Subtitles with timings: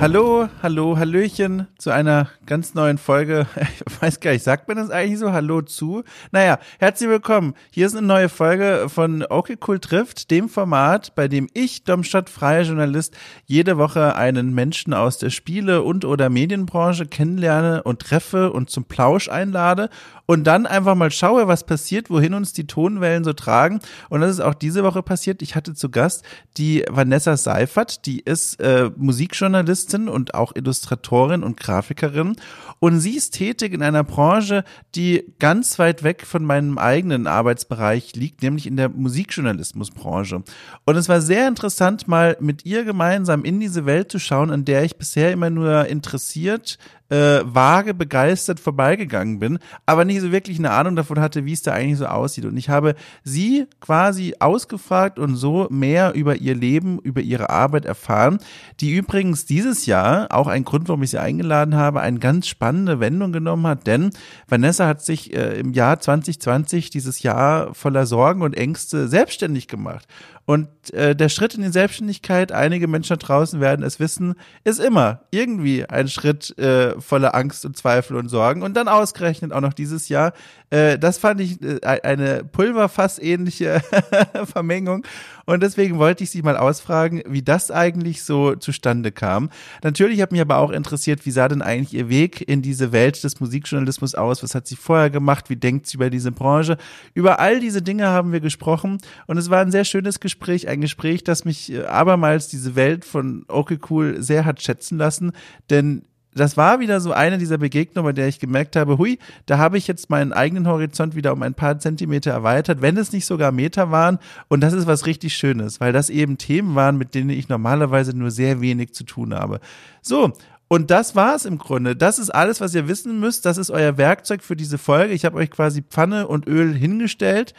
[0.00, 3.46] Hallo, hallo, Hallöchen zu einer ganz neuen Folge.
[3.90, 5.32] Ich weiß gar nicht, sagt man das eigentlich so?
[5.32, 6.04] Hallo zu?
[6.32, 7.54] Naja, herzlich willkommen.
[7.70, 12.30] Hier ist eine neue Folge von Okay Cool trifft, dem Format, bei dem ich, Domstadt,
[12.30, 18.52] freier Journalist, jede Woche einen Menschen aus der Spiele- und oder Medienbranche kennenlerne und treffe
[18.52, 19.90] und zum Plausch einlade
[20.30, 23.80] und dann einfach mal schaue, was passiert, wohin uns die Tonwellen so tragen.
[24.10, 25.42] Und das ist auch diese Woche passiert.
[25.42, 26.24] Ich hatte zu Gast
[26.56, 32.36] die Vanessa Seifert, die ist äh, Musikjournalistin und auch Illustratorin und Grafikerin.
[32.78, 38.14] Und sie ist tätig in einer Branche, die ganz weit weg von meinem eigenen Arbeitsbereich
[38.16, 40.42] liegt, nämlich in der Musikjournalismusbranche.
[40.84, 44.64] Und es war sehr interessant, mal mit ihr gemeinsam in diese Welt zu schauen, an
[44.64, 46.78] der ich bisher immer nur interessiert
[47.10, 51.62] äh, vage begeistert vorbeigegangen bin, aber nicht so wirklich eine Ahnung davon hatte, wie es
[51.62, 52.44] da eigentlich so aussieht.
[52.44, 52.94] Und ich habe
[53.24, 58.38] sie quasi ausgefragt und so mehr über ihr Leben, über ihre Arbeit erfahren,
[58.80, 63.00] die übrigens dieses Jahr, auch ein Grund, warum ich sie eingeladen habe, eine ganz spannende
[63.00, 64.10] Wendung genommen hat, denn
[64.48, 70.06] Vanessa hat sich äh, im Jahr 2020, dieses Jahr voller Sorgen und Ängste, selbstständig gemacht.
[70.50, 74.34] Und äh, der Schritt in die Selbstständigkeit, einige Menschen da draußen werden es wissen,
[74.64, 78.64] ist immer irgendwie ein Schritt äh, voller Angst und Zweifel und Sorgen.
[78.64, 80.32] Und dann ausgerechnet auch noch dieses Jahr.
[80.70, 83.80] Äh, das fand ich äh, eine Pulverfass-ähnliche
[84.44, 85.06] Vermengung.
[85.50, 89.50] Und deswegen wollte ich Sie mal ausfragen, wie das eigentlich so zustande kam.
[89.82, 93.24] Natürlich hat mich aber auch interessiert, wie sah denn eigentlich Ihr Weg in diese Welt
[93.24, 94.44] des Musikjournalismus aus?
[94.44, 95.50] Was hat sie vorher gemacht?
[95.50, 96.76] Wie denkt sie über diese Branche?
[97.14, 100.82] Über all diese Dinge haben wir gesprochen und es war ein sehr schönes Gespräch, ein
[100.82, 105.32] Gespräch, das mich äh, abermals diese Welt von Okay Cool sehr hat schätzen lassen,
[105.68, 106.02] denn
[106.34, 109.78] das war wieder so eine dieser Begegnungen, bei der ich gemerkt habe, hui, da habe
[109.78, 113.50] ich jetzt meinen eigenen Horizont wieder um ein paar Zentimeter erweitert, wenn es nicht sogar
[113.50, 114.18] Meter waren.
[114.48, 118.16] Und das ist was richtig Schönes, weil das eben Themen waren, mit denen ich normalerweise
[118.16, 119.60] nur sehr wenig zu tun habe.
[120.02, 120.32] So.
[120.68, 121.96] Und das war's im Grunde.
[121.96, 123.44] Das ist alles, was ihr wissen müsst.
[123.44, 125.12] Das ist euer Werkzeug für diese Folge.
[125.14, 127.54] Ich habe euch quasi Pfanne und Öl hingestellt.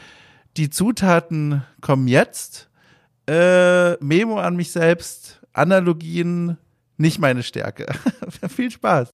[0.56, 2.69] Die Zutaten kommen jetzt.
[3.28, 6.57] Äh, Memo an mich selbst, Analogien,
[7.01, 7.88] nicht meine Stärke.
[8.56, 9.09] Viel Spaß.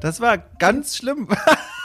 [0.00, 1.28] Das war ganz schlimm.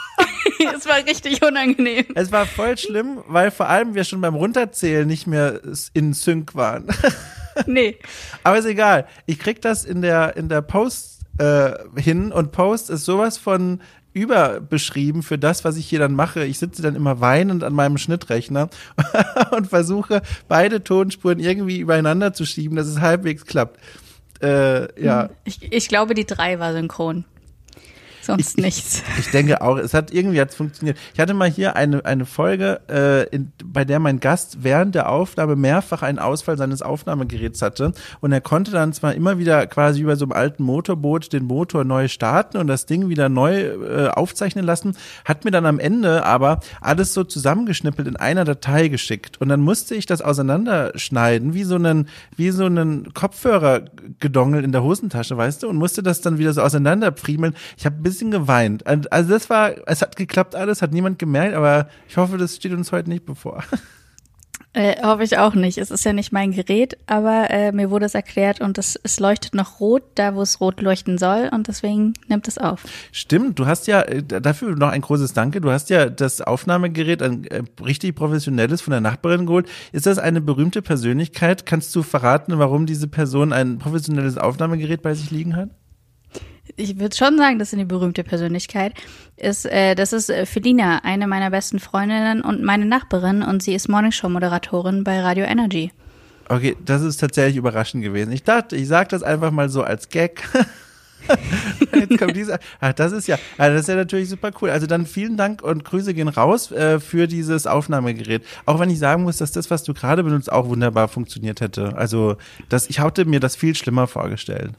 [0.76, 2.06] es war richtig unangenehm.
[2.14, 5.60] Es war voll schlimm, weil vor allem wir schon beim Runterzählen nicht mehr
[5.92, 6.88] in Sync waren.
[7.66, 7.98] Nee.
[8.42, 9.06] Aber ist egal.
[9.26, 13.80] Ich krieg das in der, in der Post äh, hin und Post ist sowas von
[14.12, 16.44] überbeschrieben für das, was ich hier dann mache.
[16.44, 18.70] Ich sitze dann immer weinend an meinem Schnittrechner
[19.50, 23.80] und versuche beide Tonspuren irgendwie übereinander zu schieben, dass es halbwegs klappt.
[24.40, 25.30] Äh, ja.
[25.42, 27.24] Ich, ich glaube, die drei war synchron
[28.24, 29.02] sonst ich, nichts.
[29.18, 30.96] Ich, ich, denke auch, es hat irgendwie hat's funktioniert.
[31.12, 35.10] Ich hatte mal hier eine, eine Folge, äh, in, bei der mein Gast während der
[35.10, 40.00] Aufnahme mehrfach einen Ausfall seines Aufnahmegeräts hatte und er konnte dann zwar immer wieder quasi
[40.00, 44.08] über so einem alten Motorboot den Motor neu starten und das Ding wieder neu äh,
[44.08, 49.40] aufzeichnen lassen, hat mir dann am Ende aber alles so zusammengeschnippelt in einer Datei geschickt
[49.40, 54.82] und dann musste ich das auseinanderschneiden, wie so einen, wie so einen Kopfhörergedongel in der
[54.82, 57.54] Hosentasche, weißt du, und musste das dann wieder so auseinanderpfriemeln.
[57.76, 58.86] Ich habe bis bisschen geweint.
[58.86, 62.72] Also das war, es hat geklappt alles, hat niemand gemerkt, aber ich hoffe, das steht
[62.72, 63.64] uns heute nicht bevor.
[64.76, 65.78] Äh, hoffe ich auch nicht.
[65.78, 69.20] Es ist ja nicht mein Gerät, aber äh, mir wurde es erklärt und es, es
[69.20, 72.82] leuchtet noch rot, da wo es rot leuchten soll und deswegen nimmt es auf.
[73.12, 77.22] Stimmt, du hast ja, äh, dafür noch ein großes Danke, du hast ja das Aufnahmegerät,
[77.22, 79.68] ein äh, richtig professionelles von der Nachbarin geholt.
[79.92, 81.66] Ist das eine berühmte Persönlichkeit?
[81.66, 85.68] Kannst du verraten, warum diese Person ein professionelles Aufnahmegerät bei sich liegen hat?
[86.76, 88.94] Ich würde schon sagen, das ist eine berühmte Persönlichkeit,
[89.36, 93.74] ist, äh, das ist äh, Felina, eine meiner besten Freundinnen und meine Nachbarin und sie
[93.74, 95.92] ist Morningshow-Moderatorin bei Radio Energy.
[96.48, 98.32] Okay, das ist tatsächlich überraschend gewesen.
[98.32, 100.46] Ich dachte, ich sage das einfach mal so als Gag.
[101.94, 102.58] Jetzt kommt dieser.
[102.80, 104.68] Ach, das ist ja, also das ist ja natürlich super cool.
[104.68, 108.44] Also dann vielen Dank und Grüße gehen raus äh, für dieses Aufnahmegerät.
[108.66, 111.96] Auch wenn ich sagen muss, dass das, was du gerade benutzt, auch wunderbar funktioniert hätte.
[111.96, 112.36] Also
[112.68, 114.72] das, ich hatte mir das viel schlimmer vorgestellt.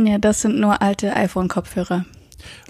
[0.00, 2.04] Ja, das sind nur alte iPhone-Kopfhörer.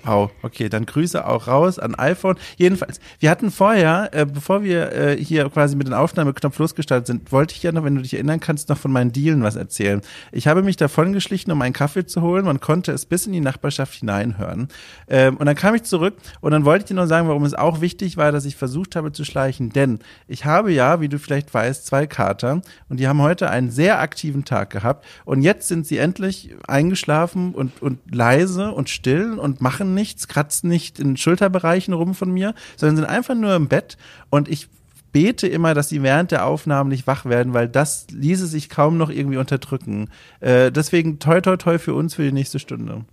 [0.05, 2.37] Au, okay, dann Grüße auch raus an iPhone.
[2.56, 7.33] Jedenfalls, wir hatten vorher, äh, bevor wir äh, hier quasi mit dem Aufnahmeknopf losgestartet sind,
[7.33, 10.00] wollte ich ja noch, wenn du dich erinnern kannst, noch von meinen Dealen was erzählen.
[10.33, 12.45] Ich habe mich davon geschlichen, um einen Kaffee zu holen.
[12.45, 14.69] Man konnte es bis in die Nachbarschaft hineinhören.
[15.09, 17.55] Ähm, und dann kam ich zurück und dann wollte ich dir noch sagen, warum es
[17.55, 19.71] auch wichtig war, dass ich versucht habe zu schleichen.
[19.71, 23.71] Denn ich habe ja, wie du vielleicht weißt, zwei Kater und die haben heute einen
[23.71, 25.05] sehr aktiven Tag gehabt.
[25.25, 30.29] Und jetzt sind sie endlich eingeschlafen und, und leise und still und machen machen nichts,
[30.29, 33.96] kratzen nicht in Schulterbereichen rum von mir, sondern sind einfach nur im Bett
[34.31, 34.69] und ich
[35.12, 38.99] bete immer, dass sie während der Aufnahmen nicht wach werden, weil das ließe sich kaum
[38.99, 40.11] noch irgendwie unterdrücken.
[40.40, 43.05] Äh, deswegen toi toi toi für uns für die nächste Stunde.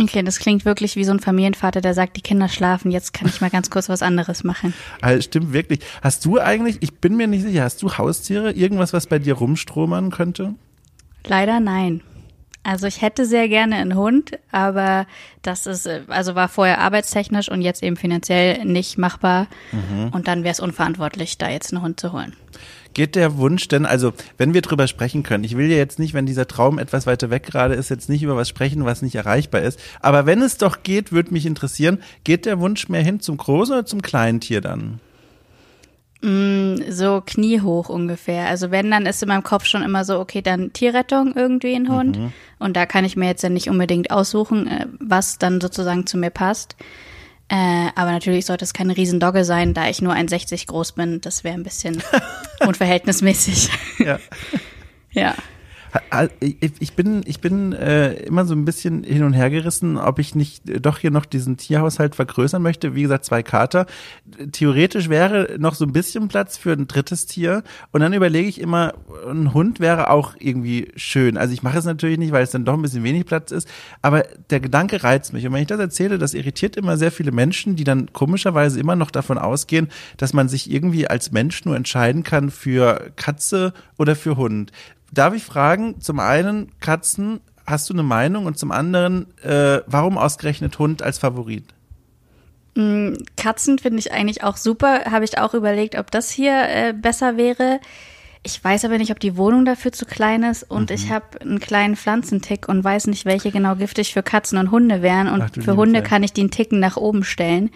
[0.00, 3.28] Okay, das klingt wirklich wie so ein Familienvater, der sagt, die Kinder schlafen, jetzt kann
[3.28, 4.72] ich mal ganz kurz was anderes machen.
[5.02, 5.80] Also, stimmt wirklich.
[6.00, 8.52] Hast du eigentlich, ich bin mir nicht sicher, hast du Haustiere?
[8.52, 10.54] Irgendwas, was bei dir rumstromern könnte?
[11.26, 12.00] Leider nein.
[12.62, 15.06] Also ich hätte sehr gerne einen Hund, aber
[15.40, 19.46] das ist, also war vorher arbeitstechnisch und jetzt eben finanziell nicht machbar.
[19.72, 20.10] Mhm.
[20.12, 22.36] Und dann wäre es unverantwortlich, da jetzt einen Hund zu holen.
[22.92, 26.12] Geht der Wunsch denn, also wenn wir drüber sprechen können, ich will ja jetzt nicht,
[26.12, 29.14] wenn dieser Traum etwas weiter weg gerade ist, jetzt nicht über was sprechen, was nicht
[29.14, 33.20] erreichbar ist, aber wenn es doch geht, würde mich interessieren, geht der Wunsch mehr hin
[33.20, 34.98] zum großen oder zum kleinen Tier dann?
[36.22, 38.46] Mm, so kniehoch ungefähr.
[38.46, 41.88] Also wenn, dann ist in meinem Kopf schon immer so, okay, dann Tierrettung irgendwie ein
[41.88, 42.18] Hund.
[42.18, 42.32] Mhm.
[42.58, 46.18] Und da kann ich mir jetzt ja nicht unbedingt aussuchen, äh, was dann sozusagen zu
[46.18, 46.76] mir passt.
[47.48, 51.20] Äh, aber natürlich sollte es keine Riesendogge sein, da ich nur 1,60 groß bin.
[51.22, 52.02] Das wäre ein bisschen
[52.66, 53.70] unverhältnismäßig.
[53.98, 54.18] Ja.
[55.12, 55.34] ja.
[56.50, 60.34] Ich bin, ich bin äh, immer so ein bisschen hin und her gerissen, ob ich
[60.34, 62.94] nicht doch hier noch diesen Tierhaushalt vergrößern möchte.
[62.94, 63.86] Wie gesagt, zwei Kater.
[64.52, 67.62] Theoretisch wäre noch so ein bisschen Platz für ein drittes Tier.
[67.90, 68.94] Und dann überlege ich immer,
[69.28, 71.36] ein Hund wäre auch irgendwie schön.
[71.36, 73.68] Also ich mache es natürlich nicht, weil es dann doch ein bisschen wenig Platz ist.
[74.02, 75.46] Aber der Gedanke reizt mich.
[75.46, 78.96] Und wenn ich das erzähle, das irritiert immer sehr viele Menschen, die dann komischerweise immer
[78.96, 79.88] noch davon ausgehen,
[80.18, 84.72] dass man sich irgendwie als Mensch nur entscheiden kann für Katze oder für Hund.
[85.12, 88.46] Darf ich fragen, zum einen Katzen, hast du eine Meinung?
[88.46, 91.64] Und zum anderen, äh, warum ausgerechnet Hund als Favorit?
[92.74, 95.06] Mm, Katzen finde ich eigentlich auch super.
[95.10, 97.80] Habe ich auch überlegt, ob das hier äh, besser wäre.
[98.42, 100.94] Ich weiß aber nicht, ob die Wohnung dafür zu klein ist und mhm.
[100.94, 105.02] ich habe einen kleinen Pflanzentick und weiß nicht, welche genau giftig für Katzen und Hunde
[105.02, 105.28] wären.
[105.28, 106.08] Und Ach, für Hunde Zeit.
[106.08, 107.70] kann ich den Ticken nach oben stellen.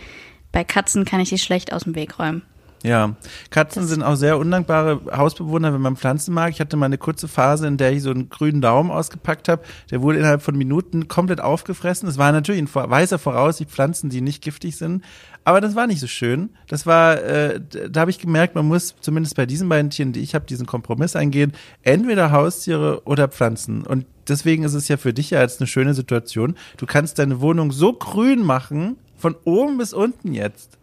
[0.53, 2.43] Bei Katzen kann ich die schlecht aus dem Weg räumen.
[2.85, 3.17] Ja,
[3.49, 6.51] Katzen sind auch sehr undankbare Hausbewohner, wenn man Pflanzen mag.
[6.51, 9.63] Ich hatte mal eine kurze Phase, in der ich so einen grünen Daumen ausgepackt habe.
[9.91, 12.07] Der wurde innerhalb von Minuten komplett aufgefressen.
[12.11, 15.03] Es war natürlich ein weißer Voraussicht Pflanzen, die nicht giftig sind.
[15.45, 16.51] Aber das war nicht so schön.
[16.69, 17.59] Das war, äh,
[17.89, 20.67] da habe ich gemerkt, man muss zumindest bei diesen beiden Tieren, die ich habe, diesen
[20.67, 21.53] Kompromiss eingehen.
[21.85, 23.87] Entweder Haustiere oder Pflanzen.
[23.87, 26.55] Und deswegen ist es ja für dich ja jetzt eine schöne Situation.
[26.77, 30.77] Du kannst deine Wohnung so grün machen, von oben bis unten jetzt.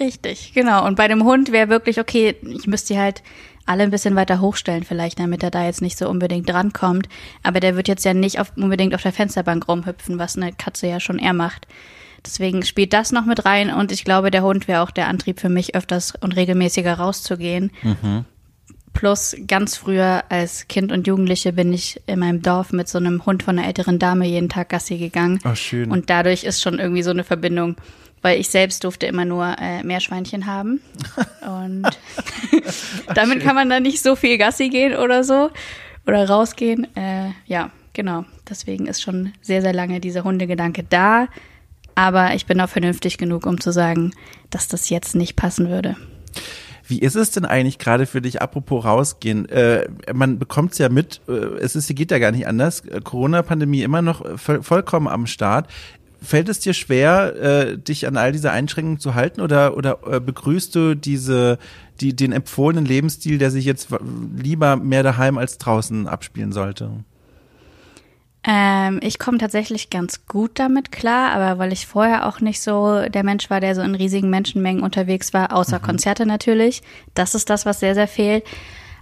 [0.00, 0.86] Richtig, genau.
[0.86, 3.22] Und bei dem Hund wäre wirklich, okay, ich müsste die halt
[3.66, 7.08] alle ein bisschen weiter hochstellen vielleicht, damit er da jetzt nicht so unbedingt drankommt.
[7.42, 10.86] Aber der wird jetzt ja nicht auf, unbedingt auf der Fensterbank rumhüpfen, was eine Katze
[10.86, 11.66] ja schon eher macht.
[12.24, 15.40] Deswegen spielt das noch mit rein und ich glaube, der Hund wäre auch der Antrieb
[15.40, 17.70] für mich, öfters und regelmäßiger rauszugehen.
[17.82, 18.24] Mhm.
[18.94, 23.26] Plus ganz früher als Kind und Jugendliche bin ich in meinem Dorf mit so einem
[23.26, 25.40] Hund von einer älteren Dame jeden Tag Gassi gegangen.
[25.42, 25.90] Ach, schön.
[25.90, 27.76] Und dadurch ist schon irgendwie so eine Verbindung
[28.24, 30.80] weil ich selbst durfte immer nur äh, Meerschweinchen haben.
[31.46, 31.86] Und
[33.14, 35.50] damit kann man dann nicht so viel Gassi gehen oder so
[36.06, 36.88] oder rausgehen.
[36.96, 38.24] Äh, ja, genau.
[38.48, 41.28] Deswegen ist schon sehr, sehr lange dieser Hundegedanke da.
[41.96, 44.12] Aber ich bin auch vernünftig genug, um zu sagen,
[44.48, 45.94] dass das jetzt nicht passen würde.
[46.86, 49.46] Wie ist es denn eigentlich gerade für dich, apropos rausgehen?
[49.50, 52.84] Äh, man bekommt es ja mit, äh, es ist, geht ja gar nicht anders.
[53.04, 55.68] Corona-Pandemie immer noch vollkommen am Start.
[56.24, 60.20] Fällt es dir schwer, äh, dich an all diese Einschränkungen zu halten oder, oder äh,
[60.20, 61.58] begrüßt du diese,
[62.00, 63.88] die, den empfohlenen Lebensstil, der sich jetzt
[64.36, 67.04] lieber mehr daheim als draußen abspielen sollte?
[68.46, 73.08] Ähm, ich komme tatsächlich ganz gut damit klar, aber weil ich vorher auch nicht so
[73.08, 75.82] der Mensch war, der so in riesigen Menschenmengen unterwegs war, außer mhm.
[75.82, 76.82] Konzerte natürlich.
[77.14, 78.44] Das ist das, was sehr, sehr fehlt.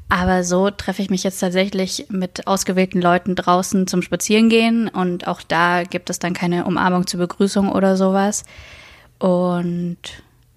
[0.08, 5.40] Aber so treffe ich mich jetzt tatsächlich mit ausgewählten Leuten draußen zum Spazierengehen und auch
[5.42, 8.44] da gibt es dann keine Umarmung zur Begrüßung oder sowas.
[9.18, 9.98] Und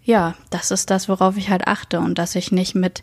[0.03, 3.01] ja, das ist das, worauf ich halt achte und dass ich nicht mit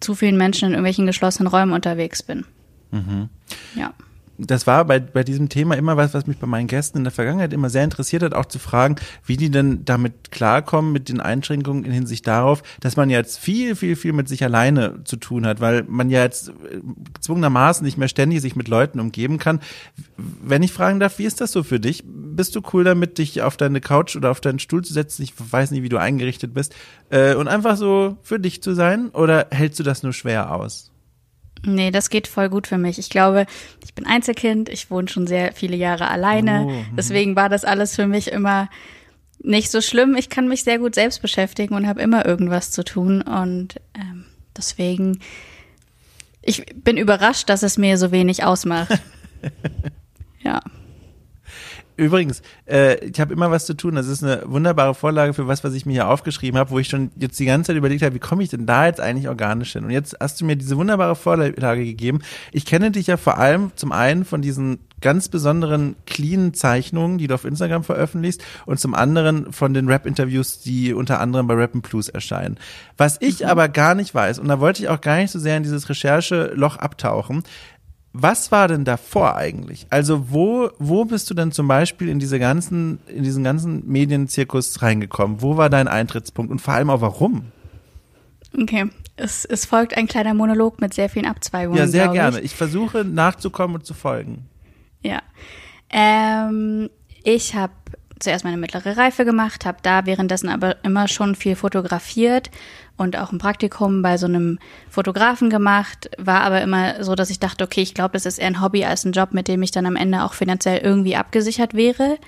[0.00, 2.44] zu vielen Menschen in irgendwelchen geschlossenen Räumen unterwegs bin.
[2.90, 3.28] Mhm.
[3.74, 3.92] Ja.
[4.38, 7.12] Das war bei, bei diesem Thema immer was, was mich bei meinen Gästen in der
[7.12, 11.20] Vergangenheit immer sehr interessiert hat, auch zu fragen, wie die denn damit klarkommen mit den
[11.20, 15.46] Einschränkungen in Hinsicht darauf, dass man jetzt viel, viel, viel mit sich alleine zu tun
[15.46, 16.80] hat, weil man ja jetzt äh,
[17.14, 19.60] gezwungenermaßen nicht mehr ständig sich mit Leuten umgeben kann.
[20.16, 22.04] Wenn ich fragen darf, wie ist das so für dich?
[22.06, 25.22] Bist du cool damit, dich auf deine Couch oder auf deinen Stuhl zu setzen?
[25.22, 26.74] Ich weiß nicht, wie du eingerichtet bist.
[27.10, 29.08] Äh, und einfach so für dich zu sein?
[29.10, 30.92] Oder hältst du das nur schwer aus?
[31.66, 32.98] Nee, das geht voll gut für mich.
[32.98, 33.46] Ich glaube,
[33.84, 36.64] ich bin Einzelkind, ich wohne schon sehr viele Jahre alleine.
[36.66, 36.96] Oh, mhm.
[36.96, 38.68] deswegen war das alles für mich immer
[39.40, 40.16] nicht so schlimm.
[40.16, 43.22] Ich kann mich sehr gut selbst beschäftigen und habe immer irgendwas zu tun.
[43.22, 44.24] Und ähm,
[44.56, 45.20] deswegen,
[46.42, 49.00] ich bin überrascht, dass es mir so wenig ausmacht.
[50.42, 50.60] ja.
[51.96, 53.94] Übrigens, äh, ich habe immer was zu tun.
[53.94, 56.88] Das ist eine wunderbare Vorlage für was, was ich mir hier aufgeschrieben habe, wo ich
[56.88, 59.72] schon jetzt die ganze Zeit überlegt habe, wie komme ich denn da jetzt eigentlich organisch
[59.72, 59.84] hin?
[59.84, 62.20] Und jetzt hast du mir diese wunderbare Vorlage gegeben.
[62.52, 67.26] Ich kenne dich ja vor allem zum einen von diesen ganz besonderen clean Zeichnungen, die
[67.26, 71.72] du auf Instagram veröffentlichst und zum anderen von den Rap-Interviews, die unter anderem bei Rap
[71.82, 72.56] Plus erscheinen.
[72.96, 73.48] Was ich mhm.
[73.48, 75.88] aber gar nicht weiß, und da wollte ich auch gar nicht so sehr in dieses
[75.88, 77.42] Rechercheloch abtauchen,
[78.22, 79.86] was war denn davor eigentlich?
[79.90, 84.82] Also wo, wo bist du denn zum Beispiel in diese ganzen, in diesen ganzen Medienzirkus
[84.82, 85.42] reingekommen?
[85.42, 87.52] Wo war dein Eintrittspunkt und vor allem auch warum?
[88.58, 91.78] Okay, es, es folgt ein kleiner Monolog mit sehr vielen Abzweigungen.
[91.78, 92.38] Ja, sehr gerne.
[92.38, 92.46] Ich.
[92.46, 94.46] ich versuche nachzukommen und zu folgen.
[95.02, 95.20] Ja.
[95.90, 96.88] Ähm,
[97.22, 97.72] ich habe
[98.18, 102.50] zuerst meine mittlere Reife gemacht, habe da währenddessen aber immer schon viel fotografiert
[102.96, 107.38] und auch ein Praktikum bei so einem Fotografen gemacht, war aber immer so, dass ich
[107.38, 109.70] dachte, okay, ich glaube, das ist eher ein Hobby als ein Job, mit dem ich
[109.70, 112.18] dann am Ende auch finanziell irgendwie abgesichert wäre.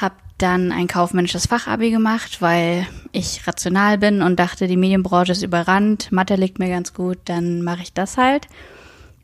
[0.00, 5.42] Hab dann ein kaufmännisches Fachabi gemacht, weil ich rational bin und dachte, die Medienbranche ist
[5.42, 8.48] überrannt, Mathe liegt mir ganz gut, dann mache ich das halt.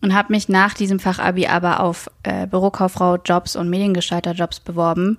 [0.03, 5.17] Und habe mich nach diesem Fachabi aber auf äh, Bürokauffrau-Jobs und Mediengestalter-Jobs beworben.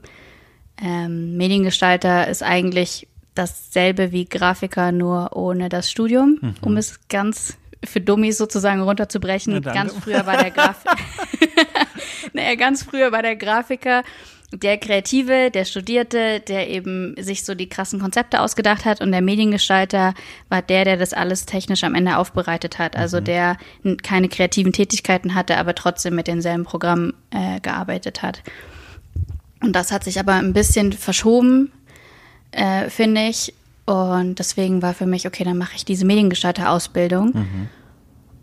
[0.79, 6.55] Ähm, Mediengestalter ist eigentlich dasselbe wie Grafiker, nur ohne das Studium, mhm.
[6.61, 9.61] um es ganz für Dummies sozusagen runterzubrechen.
[9.61, 10.95] Ganz früher war der Grafiker.
[12.33, 14.03] naja, ganz früher war der Grafiker
[14.53, 19.21] der Kreative, der Studierte, der eben sich so die krassen Konzepte ausgedacht hat und der
[19.21, 20.13] Mediengestalter
[20.47, 22.95] war der, der das alles technisch am Ende aufbereitet hat.
[22.95, 23.25] Also mhm.
[23.25, 23.57] der
[24.03, 28.41] keine kreativen Tätigkeiten hatte, aber trotzdem mit denselben Programmen äh, gearbeitet hat.
[29.61, 31.71] Und das hat sich aber ein bisschen verschoben
[32.57, 33.53] äh, finde ich.
[33.85, 37.31] Und deswegen war für mich, okay, dann mache ich diese Mediengestalter-Ausbildung.
[37.33, 37.69] Mhm.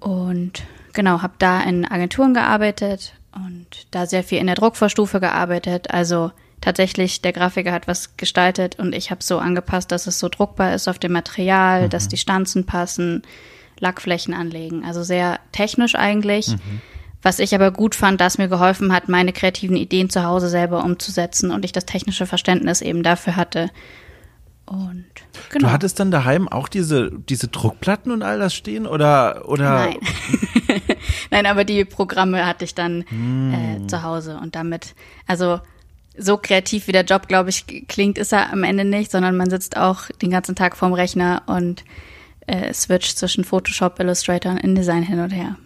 [0.00, 0.62] Und
[0.94, 5.90] genau, habe da in Agenturen gearbeitet und da sehr viel in der Druckvorstufe gearbeitet.
[5.90, 6.30] Also
[6.60, 10.74] tatsächlich, der Grafiker hat was gestaltet und ich habe so angepasst, dass es so druckbar
[10.74, 11.90] ist auf dem Material, mhm.
[11.90, 13.22] dass die Stanzen passen,
[13.80, 14.84] Lackflächen anlegen.
[14.84, 16.48] Also sehr technisch eigentlich.
[16.48, 16.80] Mhm.
[17.22, 20.84] Was ich aber gut fand, dass mir geholfen hat, meine kreativen Ideen zu Hause selber
[20.84, 23.70] umzusetzen und ich das technische Verständnis eben dafür hatte.
[24.66, 25.04] Und
[25.50, 25.66] genau.
[25.66, 29.70] Du hattest dann daheim auch diese, diese Druckplatten und all das stehen oder oder?
[29.70, 29.96] Nein.
[31.30, 33.52] Nein, aber die Programme hatte ich dann mm.
[33.52, 34.94] äh, zu Hause und damit,
[35.26, 35.60] also
[36.16, 39.50] so kreativ wie der Job, glaube ich, klingt, ist er am Ende nicht, sondern man
[39.50, 41.84] sitzt auch den ganzen Tag vorm Rechner und
[42.46, 45.56] äh, switcht zwischen Photoshop, Illustrator und InDesign hin und her.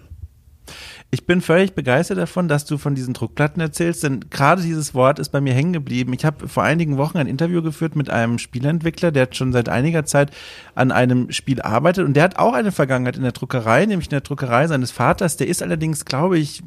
[1.10, 5.18] Ich bin völlig begeistert davon, dass du von diesen Druckplatten erzählst, denn gerade dieses Wort
[5.18, 6.12] ist bei mir hängen geblieben.
[6.12, 10.04] Ich habe vor einigen Wochen ein Interview geführt mit einem Spielentwickler, der schon seit einiger
[10.04, 10.32] Zeit
[10.74, 14.16] an einem Spiel arbeitet und der hat auch eine Vergangenheit in der Druckerei, nämlich in
[14.16, 15.38] der Druckerei seines Vaters.
[15.38, 16.62] Der ist allerdings, glaube ich,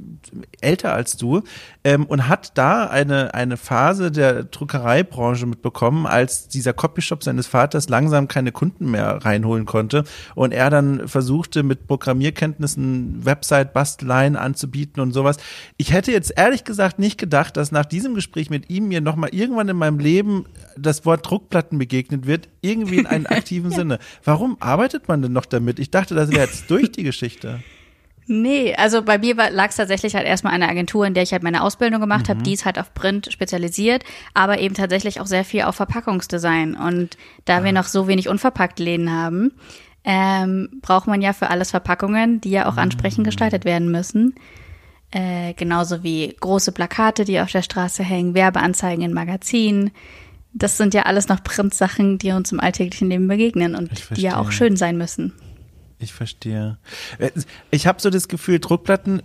[0.59, 1.43] älter als du
[1.83, 7.89] ähm, und hat da eine, eine Phase der Druckereibranche mitbekommen, als dieser Copyshop seines Vaters
[7.89, 15.01] langsam keine Kunden mehr reinholen konnte und er dann versuchte mit Programmierkenntnissen, Website-Basteleien Wein anzubieten
[15.01, 15.37] und sowas.
[15.77, 19.29] Ich hätte jetzt ehrlich gesagt nicht gedacht, dass nach diesem Gespräch mit ihm mir nochmal
[19.33, 20.45] irgendwann in meinem Leben
[20.77, 23.77] das Wort Druckplatten begegnet wird, irgendwie in einem aktiven ja.
[23.77, 23.99] Sinne.
[24.23, 25.79] Warum arbeitet man denn noch damit?
[25.79, 27.59] Ich dachte, das wäre jetzt durch die Geschichte.
[28.27, 31.43] Nee, also bei mir lag es tatsächlich halt erstmal eine Agentur, in der ich halt
[31.43, 32.29] meine Ausbildung gemacht mhm.
[32.29, 32.43] habe.
[32.43, 36.75] Die ist halt auf Print spezialisiert, aber eben tatsächlich auch sehr viel auf Verpackungsdesign.
[36.75, 37.63] Und da ah.
[37.63, 39.51] wir noch so wenig unverpackt Läden haben,
[40.03, 44.35] ähm, braucht man ja für alles Verpackungen, die ja auch ansprechend gestaltet werden müssen.
[45.11, 49.91] Äh, genauso wie große Plakate, die auf der Straße hängen, Werbeanzeigen in Magazinen.
[50.53, 54.37] Das sind ja alles noch Printsachen, die uns im alltäglichen Leben begegnen und die ja
[54.37, 55.33] auch schön sein müssen.
[55.99, 56.77] Ich verstehe.
[57.19, 57.31] Äh,
[57.69, 59.21] ich habe so das Gefühl, Druckplatten,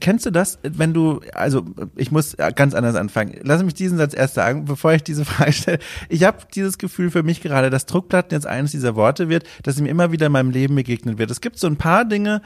[0.00, 1.64] kennst du das, wenn du, also
[1.96, 3.38] ich muss ganz anders anfangen.
[3.42, 5.78] Lass mich diesen Satz erst sagen, bevor ich diese Frage stelle.
[6.08, 9.80] Ich habe dieses Gefühl für mich gerade, dass Druckplatten jetzt eines dieser Worte wird, das
[9.80, 11.30] mir immer wieder in meinem Leben begegnet wird.
[11.30, 12.42] Es gibt so ein paar Dinge,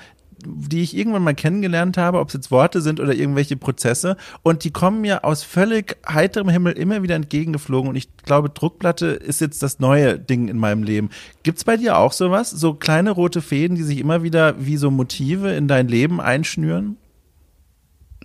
[0.47, 4.17] die ich irgendwann mal kennengelernt habe, ob es jetzt Worte sind oder irgendwelche Prozesse.
[4.43, 7.91] Und die kommen mir aus völlig heiterem Himmel immer wieder entgegengeflogen.
[7.91, 11.11] Und ich glaube, Druckplatte ist jetzt das neue Ding in meinem Leben.
[11.43, 12.51] Gibt's bei dir auch sowas?
[12.51, 16.97] So kleine rote Fäden, die sich immer wieder wie so Motive in dein Leben einschnüren?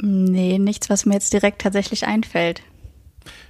[0.02, 2.62] Nee, nichts, was mir jetzt direkt tatsächlich einfällt.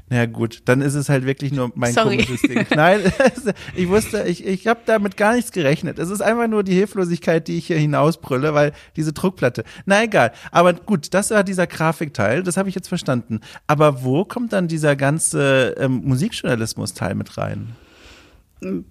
[0.07, 2.17] Na ja, gut, dann ist es halt wirklich nur mein Sorry.
[2.17, 2.63] komisches Ding.
[2.75, 2.99] Nein,
[3.75, 5.97] ich wusste, ich, ich habe damit gar nichts gerechnet.
[5.97, 9.63] Es ist einfach nur die Hilflosigkeit, die ich hier hinausbrülle, weil diese Druckplatte.
[9.85, 10.31] Na egal.
[10.51, 13.41] Aber gut, das war dieser Grafikteil, das habe ich jetzt verstanden.
[13.65, 17.69] Aber wo kommt dann dieser ganze ähm, Musikjournalismus-Teil mit rein?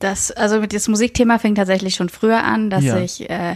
[0.01, 2.99] Das, also mit das Musikthema fing tatsächlich schon früher an, dass Ja.
[2.99, 3.55] ich, äh,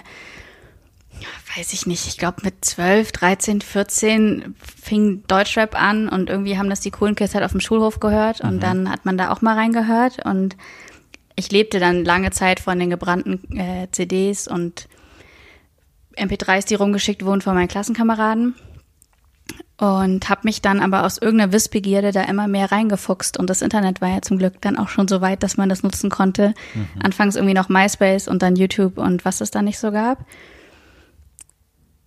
[1.57, 6.71] weiß ich nicht, ich glaube mit 12, 13, 14 fing Deutschrap an und irgendwie haben
[6.71, 9.41] das die coolen Kids halt auf dem Schulhof gehört und dann hat man da auch
[9.41, 10.57] mal reingehört und
[11.37, 14.89] ich lebte dann lange Zeit von den gebrannten äh, CDs und
[16.17, 18.57] MP3s, die rumgeschickt wurden von meinen Klassenkameraden
[19.79, 24.01] und habe mich dann aber aus irgendeiner Wissbegierde da immer mehr reingefuchst und das Internet
[24.01, 26.55] war ja zum Glück dann auch schon so weit, dass man das nutzen konnte.
[27.01, 30.25] Anfangs irgendwie noch MySpace und dann YouTube und was es da nicht so gab.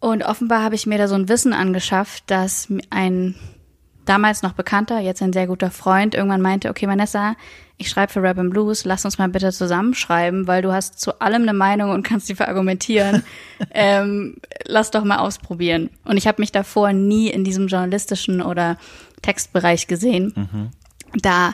[0.02, 3.36] Und offenbar habe ich mir da so ein Wissen angeschafft, dass ein
[4.06, 7.36] damals noch bekannter, jetzt ein sehr guter Freund, irgendwann meinte, okay, Vanessa,
[7.78, 11.22] ich schreibe für Rap and Blues, lass uns mal bitte zusammenschreiben, weil du hast zu
[11.22, 13.24] allem eine Meinung und kannst die verargumentieren.
[13.72, 15.92] ähm, lass doch mal ausprobieren.
[16.04, 18.78] Und ich habe mich davor nie in diesem journalistischen oder
[19.22, 20.34] Textbereich gesehen.
[21.14, 21.54] Da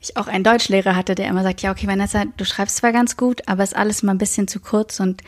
[0.00, 3.16] ich auch einen Deutschlehrer hatte, der immer sagt, ja, okay, Vanessa, du schreibst zwar ganz
[3.16, 5.22] gut, aber ist alles mal ein bisschen zu kurz und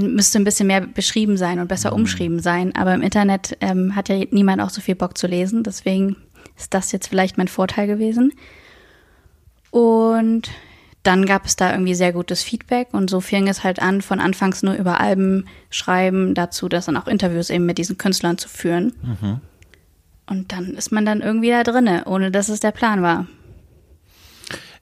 [0.00, 2.74] müsste ein bisschen mehr beschrieben sein und besser umschrieben sein.
[2.74, 5.62] Aber im Internet ähm, hat ja niemand auch so viel Bock zu lesen.
[5.62, 6.16] Deswegen
[6.56, 8.32] ist das jetzt vielleicht mein Vorteil gewesen.
[9.70, 10.50] Und
[11.02, 14.20] dann gab es da irgendwie sehr gutes Feedback und so fing es halt an, von
[14.20, 18.48] anfangs nur über Alben schreiben, dazu, dass dann auch Interviews eben mit diesen Künstlern zu
[18.48, 18.92] führen.
[20.26, 23.26] Und dann ist man dann irgendwie da drinne, ohne dass es der Plan war.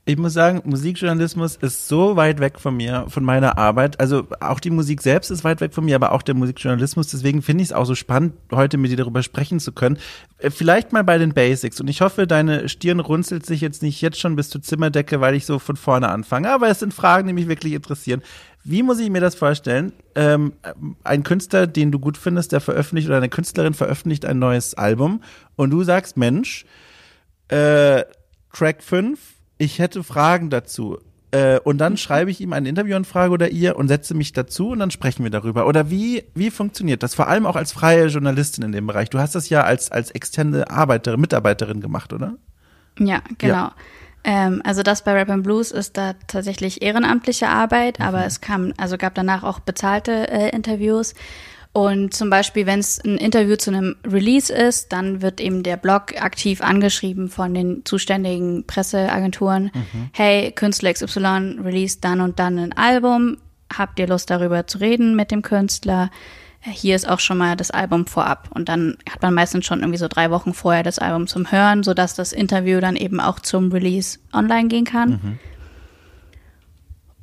[0.09, 4.01] Ich muss sagen, Musikjournalismus ist so weit weg von mir, von meiner Arbeit.
[4.01, 7.09] Also auch die Musik selbst ist weit weg von mir, aber auch der Musikjournalismus.
[7.09, 9.99] Deswegen finde ich es auch so spannend, heute mit dir darüber sprechen zu können.
[10.39, 11.79] Äh, Vielleicht mal bei den Basics.
[11.79, 15.35] Und ich hoffe, deine Stirn runzelt sich jetzt nicht jetzt schon bis zur Zimmerdecke, weil
[15.35, 16.51] ich so von vorne anfange.
[16.51, 18.23] Aber es sind Fragen, die mich wirklich interessieren.
[18.65, 19.93] Wie muss ich mir das vorstellen?
[20.15, 20.55] Ähm,
[21.05, 25.23] ein Künstler, den du gut findest, der veröffentlicht oder eine Künstlerin veröffentlicht ein neues Album
[25.57, 26.65] und du sagst, Mensch,
[27.49, 28.05] äh,
[28.55, 29.19] Track 5,
[29.59, 30.99] ich hätte Fragen dazu.
[31.31, 34.79] Äh, und dann schreibe ich ihm eine Interviewanfrage oder ihr und setze mich dazu und
[34.79, 35.67] dann sprechen wir darüber.
[35.67, 37.15] Oder wie, wie funktioniert das?
[37.15, 39.11] Vor allem auch als freie Journalistin in dem Bereich.
[39.11, 42.37] Du hast das ja als, als externe Arbeiterin, Mitarbeiterin gemacht, oder?
[42.99, 43.71] Ja, genau.
[44.25, 48.73] Ähm, also das bei Rap and Blues ist da tatsächlich ehrenamtliche Arbeit, aber es kam,
[48.77, 51.15] also gab danach auch bezahlte äh, Interviews.
[51.73, 55.77] Und zum Beispiel, wenn es ein Interview zu einem Release ist, dann wird eben der
[55.77, 59.71] Blog aktiv angeschrieben von den zuständigen Presseagenturen.
[60.13, 63.37] Hey, Künstler XY released dann und dann ein Album.
[63.73, 66.11] Habt ihr Lust darüber zu reden mit dem Künstler?
[66.61, 68.49] Hier ist auch schon mal das Album vorab.
[68.53, 71.85] Und dann hat man meistens schon irgendwie so drei Wochen vorher das Album zum Hören,
[71.85, 75.39] sodass das Interview dann eben auch zum Release online gehen kann.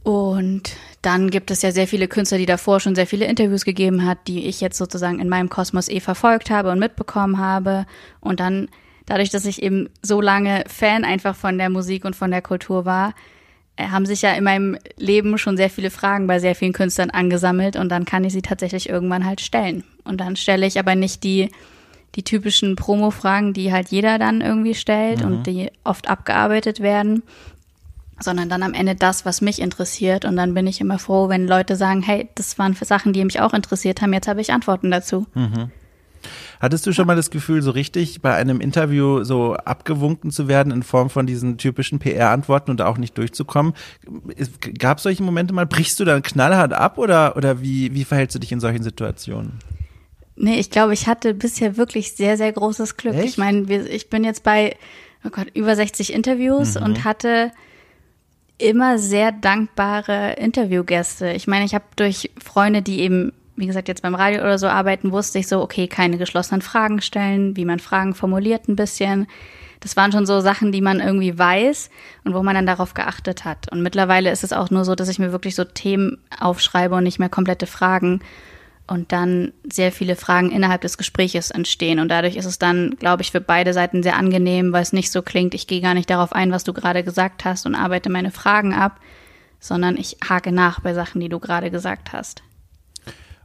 [0.03, 4.05] Und dann gibt es ja sehr viele Künstler, die davor schon sehr viele Interviews gegeben
[4.05, 7.85] hat, die ich jetzt sozusagen in meinem Kosmos eh verfolgt habe und mitbekommen habe.
[8.21, 8.69] Und dann,
[9.05, 12.85] dadurch, dass ich eben so lange Fan einfach von der Musik und von der Kultur
[12.85, 13.13] war,
[13.75, 17.11] äh, haben sich ja in meinem Leben schon sehr viele Fragen bei sehr vielen Künstlern
[17.11, 19.83] angesammelt und dann kann ich sie tatsächlich irgendwann halt stellen.
[20.05, 21.51] Und dann stelle ich aber nicht die,
[22.15, 27.23] die typischen Promo-Fragen, die halt jeder dann irgendwie stellt und die oft abgearbeitet werden,
[28.19, 30.25] sondern dann am Ende das, was mich interessiert.
[30.25, 33.41] Und dann bin ich immer froh, wenn Leute sagen, hey, das waren Sachen, die mich
[33.41, 35.27] auch interessiert haben, jetzt habe ich Antworten dazu.
[36.59, 40.71] Hattest du schon mal das Gefühl, so richtig bei einem Interview so abgewunken zu werden
[40.71, 43.73] in Form von diesen typischen PR-Antworten und auch nicht durchzukommen?
[44.79, 45.65] Gab es solche Momente mal?
[45.65, 49.59] Brichst du dann knallhart ab oder, oder wie, wie verhältst du dich in solchen Situationen?
[50.37, 53.15] Nee, ich glaube, ich hatte bisher wirklich sehr, sehr großes Glück.
[53.15, 53.25] Echt?
[53.25, 54.75] Ich meine, ich bin jetzt bei,
[55.25, 57.51] oh Gott, über 60 Interviews und hatte
[58.57, 61.31] immer sehr dankbare Interviewgäste.
[61.31, 64.67] Ich meine, ich habe durch Freunde, die eben, wie gesagt, jetzt beim Radio oder so
[64.67, 69.27] arbeiten, wusste ich so, okay, keine geschlossenen Fragen stellen, wie man Fragen formuliert ein bisschen.
[69.81, 71.89] Das waren schon so Sachen, die man irgendwie weiß
[72.23, 73.71] und wo man dann darauf geachtet hat.
[73.71, 77.03] Und mittlerweile ist es auch nur so, dass ich mir wirklich so Themen aufschreibe und
[77.03, 78.21] nicht mehr komplette Fragen
[78.87, 81.99] und dann sehr viele Fragen innerhalb des Gespräches entstehen.
[81.99, 85.11] Und dadurch ist es dann, glaube ich, für beide Seiten sehr angenehm, weil es nicht
[85.11, 88.09] so klingt, ich gehe gar nicht darauf ein, was du gerade gesagt hast und arbeite
[88.09, 88.99] meine Fragen ab,
[89.59, 92.43] sondern ich hake nach bei Sachen, die du gerade gesagt hast.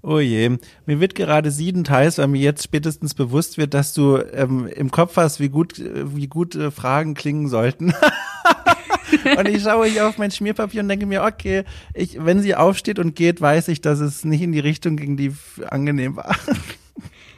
[0.03, 4.17] Oh je, mir wird gerade siedend heiß, weil mir jetzt spätestens bewusst wird, dass du
[4.17, 7.93] ähm, im Kopf hast, wie gut, wie gut äh, Fragen klingen sollten.
[9.39, 12.99] und ich schaue hier auf mein Schmierpapier und denke mir, okay, ich, wenn sie aufsteht
[12.99, 15.33] und geht, weiß ich, dass es nicht in die Richtung ging, die
[15.69, 16.37] angenehm war.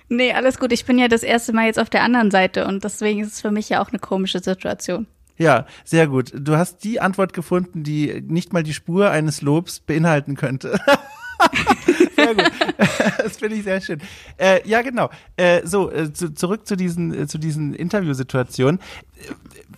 [0.08, 0.72] Nee, alles gut.
[0.72, 3.40] Ich bin ja das erste Mal jetzt auf der anderen Seite und deswegen ist es
[3.40, 5.06] für mich ja auch eine komische Situation.
[5.38, 6.32] Ja, sehr gut.
[6.34, 10.78] Du hast die Antwort gefunden, die nicht mal die Spur eines Lobs beinhalten könnte.
[12.16, 12.50] sehr gut.
[13.18, 14.00] Das finde ich sehr schön.
[14.36, 15.10] Äh, ja, genau.
[15.36, 18.80] Äh, so, äh, zu, zurück zu diesen, äh, zu diesen Interviewsituationen.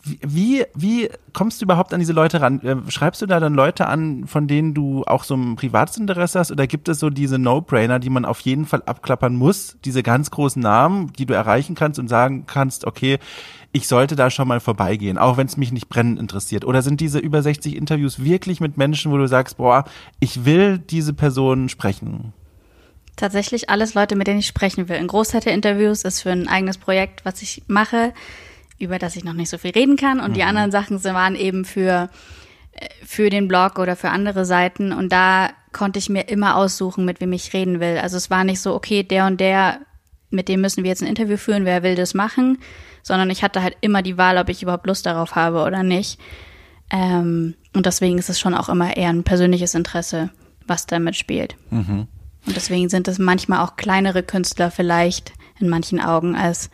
[0.05, 2.61] Wie, wie kommst du überhaupt an diese Leute ran?
[2.61, 6.39] Äh, schreibst du da dann Leute an, von denen du auch so ein privates Interesse
[6.39, 6.53] hast?
[6.53, 9.79] Oder gibt es so diese No-Brainer, die man auf jeden Fall abklappern muss?
[9.85, 13.19] Diese ganz großen Namen, die du erreichen kannst und sagen kannst, okay,
[13.73, 16.65] ich sollte da schon mal vorbeigehen, auch wenn es mich nicht brennend interessiert?
[16.65, 19.85] Oder sind diese über 60 Interviews wirklich mit Menschen, wo du sagst, boah,
[20.21, 22.33] ich will diese Person sprechen?
[23.17, 24.97] Tatsächlich alles Leute, mit denen ich sprechen will.
[24.97, 28.13] Ein Großteil der Interviews ist für ein eigenes Projekt, was ich mache,
[28.79, 30.21] über das ich noch nicht so viel reden kann.
[30.21, 30.35] Und mhm.
[30.35, 32.11] die anderen Sachen waren eben für,
[32.73, 34.93] äh, für den Blog oder für andere Seiten.
[34.93, 37.99] Und da konnte ich mir immer aussuchen, mit wem ich reden will.
[37.99, 39.81] Also es war nicht so, okay, der und der,
[40.31, 42.59] mit dem müssen wir jetzt ein Interview führen, wer will das machen,
[43.03, 46.19] sondern ich hatte halt immer die Wahl, ob ich überhaupt Lust darauf habe oder nicht.
[46.91, 50.31] Ähm, und deswegen ist es schon auch immer eher ein persönliches Interesse,
[50.67, 51.57] was damit spielt.
[51.71, 52.07] Mhm.
[52.47, 56.71] Und deswegen sind es manchmal auch kleinere Künstler vielleicht in manchen Augen als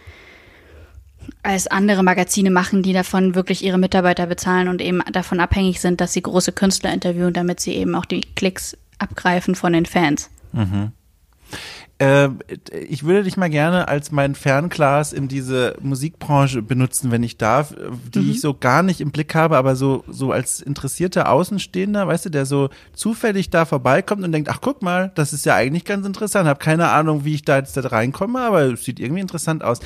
[1.42, 6.00] als andere Magazine machen, die davon wirklich ihre Mitarbeiter bezahlen und eben davon abhängig sind,
[6.00, 10.30] dass sie große Künstler interviewen, damit sie eben auch die Klicks abgreifen von den Fans.
[10.52, 10.92] Mhm.
[12.00, 12.30] Äh,
[12.88, 17.74] ich würde dich mal gerne als mein Fernglas in diese Musikbranche benutzen, wenn ich darf,
[18.14, 18.30] die mhm.
[18.30, 22.30] ich so gar nicht im Blick habe, aber so, so als interessierter Außenstehender, weißt du,
[22.30, 26.06] der so zufällig da vorbeikommt und denkt, ach guck mal, das ist ja eigentlich ganz
[26.06, 29.62] interessant, habe keine Ahnung, wie ich da jetzt da reinkomme, aber es sieht irgendwie interessant
[29.62, 29.80] aus.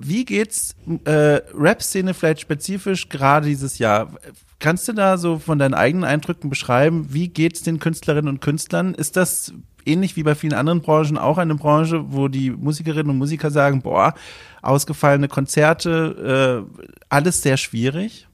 [0.00, 4.12] Wie geht's äh, Rap-Szene vielleicht spezifisch gerade dieses Jahr?
[4.60, 8.94] Kannst du da so von deinen eigenen Eindrücken beschreiben, wie geht's den Künstlerinnen und Künstlern?
[8.94, 9.52] Ist das
[9.84, 13.82] ähnlich wie bei vielen anderen Branchen auch eine Branche, wo die Musikerinnen und Musiker sagen,
[13.82, 14.14] boah,
[14.62, 18.28] ausgefallene Konzerte, äh, alles sehr schwierig?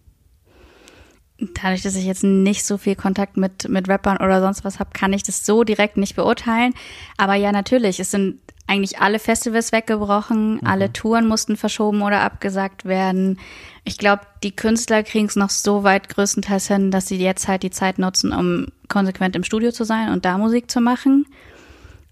[1.38, 4.90] Dadurch, dass ich jetzt nicht so viel Kontakt mit, mit Rappern oder sonst was habe,
[4.92, 6.74] kann ich das so direkt nicht beurteilen.
[7.16, 10.61] Aber ja, natürlich, es sind eigentlich alle Festivals weggebrochen, mhm.
[10.66, 13.38] alle Touren mussten verschoben oder abgesagt werden.
[13.85, 17.62] Ich glaube, die Künstler kriegen es noch so weit größtenteils hin, dass sie jetzt halt
[17.62, 21.27] die Zeit nutzen, um konsequent im Studio zu sein und da Musik zu machen.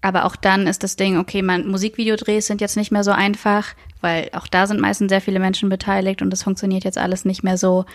[0.01, 3.69] Aber auch dann ist das Ding, okay, man, Musikvideodrehs sind jetzt nicht mehr so einfach,
[4.01, 7.41] weil auch da sind meistens sehr viele Menschen beteiligt und das funktioniert jetzt alles nicht
[7.41, 7.85] mehr so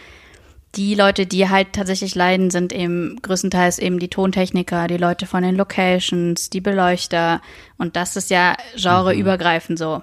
[0.75, 5.43] die Leute, die halt tatsächlich leiden, sind eben größtenteils eben die Tontechniker, die Leute von
[5.43, 7.41] den Locations, die Beleuchter.
[7.79, 10.03] Und das ist ja genreübergreifend so.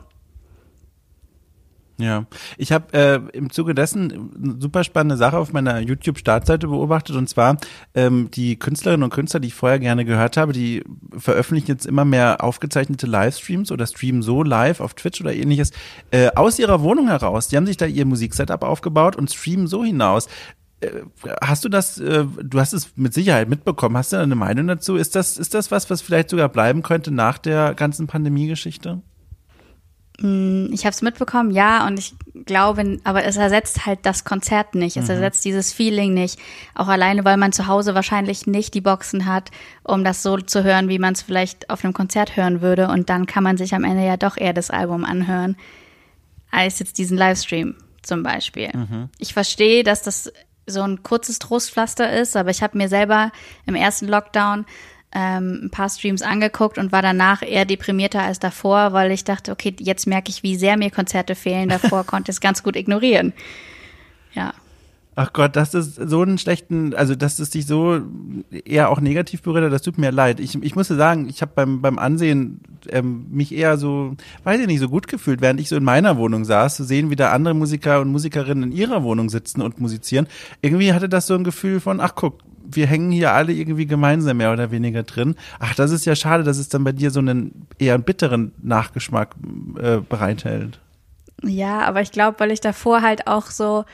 [1.98, 2.26] Ja,
[2.58, 7.30] ich habe äh, im Zuge dessen eine super spannende Sache auf meiner YouTube-Startseite beobachtet und
[7.30, 7.58] zwar
[7.94, 10.84] ähm, die Künstlerinnen und Künstler, die ich vorher gerne gehört habe, die
[11.18, 15.72] veröffentlichen jetzt immer mehr aufgezeichnete Livestreams oder streamen so live auf Twitch oder ähnliches
[16.12, 17.48] äh, aus ihrer Wohnung heraus.
[17.48, 20.28] Die haben sich da ihr Musiksetup aufgebaut und streamen so hinaus.
[20.82, 20.90] Äh,
[21.42, 24.98] hast du das, äh, du hast es mit Sicherheit mitbekommen, hast du eine Meinung dazu?
[24.98, 29.02] Ist das, ist das was, was vielleicht sogar bleiben könnte nach der ganzen Pandemie-Geschichte?
[30.20, 34.76] Mm, ich habe es mitbekommen, ja, und ich glaube, aber es ersetzt halt das Konzert
[34.76, 34.98] nicht.
[34.98, 35.12] Es mhm.
[35.12, 36.40] ersetzt dieses Feeling nicht.
[36.74, 39.52] Auch alleine, weil man zu Hause wahrscheinlich nicht die Boxen hat,
[39.84, 42.88] um das so zu hören, wie man es vielleicht auf einem Konzert hören würde.
[42.88, 45.58] Und dann kann man sich am Ende ja doch eher das Album anhören,
[46.52, 48.70] als jetzt diesen Livestream zum Beispiel.
[48.74, 49.10] Mhm.
[49.18, 50.32] Ich verstehe, dass das
[50.68, 53.32] so ein kurzes Trostpflaster ist, aber ich habe mir selber
[53.66, 54.66] im ersten Lockdown
[55.16, 59.54] ähm, ein paar Streams angeguckt und war danach eher deprimierter als davor, weil ich dachte,
[59.54, 61.70] okay, jetzt merke ich, wie sehr mir Konzerte fehlen.
[61.70, 63.32] Davor konnte ich es ganz gut ignorieren.
[64.34, 64.54] Ja.
[65.18, 68.02] Ach Gott, das ist so einen schlechten, also dass es dich so
[68.52, 70.42] eher auch negativ berührt hat, das tut mir leid.
[70.42, 74.68] Ich, ich muss sagen, ich habe beim, beim Ansehen ähm, mich eher so, weiß ich
[74.68, 77.32] nicht, so gut gefühlt, während ich so in meiner Wohnung saß, zu sehen, wie da
[77.32, 80.28] andere Musiker und Musikerinnen in ihrer Wohnung sitzen und musizieren.
[80.62, 84.38] Irgendwie hatte das so ein Gefühl von, ach guck, wir hängen hier alle irgendwie gemeinsam
[84.38, 85.36] mehr oder weniger drin.
[85.60, 88.54] Ach, das ist ja schade, dass es dann bei dir so einen eher einen bitteren
[88.62, 89.36] Nachgeschmack
[89.80, 90.80] äh, bereithält.
[91.44, 93.86] Ja, aber ich glaube, weil ich davor halt auch so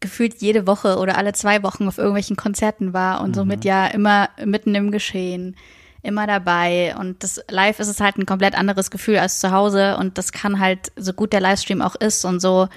[0.00, 3.34] gefühlt jede Woche oder alle zwei Wochen auf irgendwelchen Konzerten war und mhm.
[3.34, 5.56] somit ja immer mitten im Geschehen,
[6.02, 6.94] immer dabei.
[6.98, 10.32] Und das live ist es halt ein komplett anderes Gefühl als zu Hause und das
[10.32, 12.68] kann halt, so gut der Livestream auch ist und so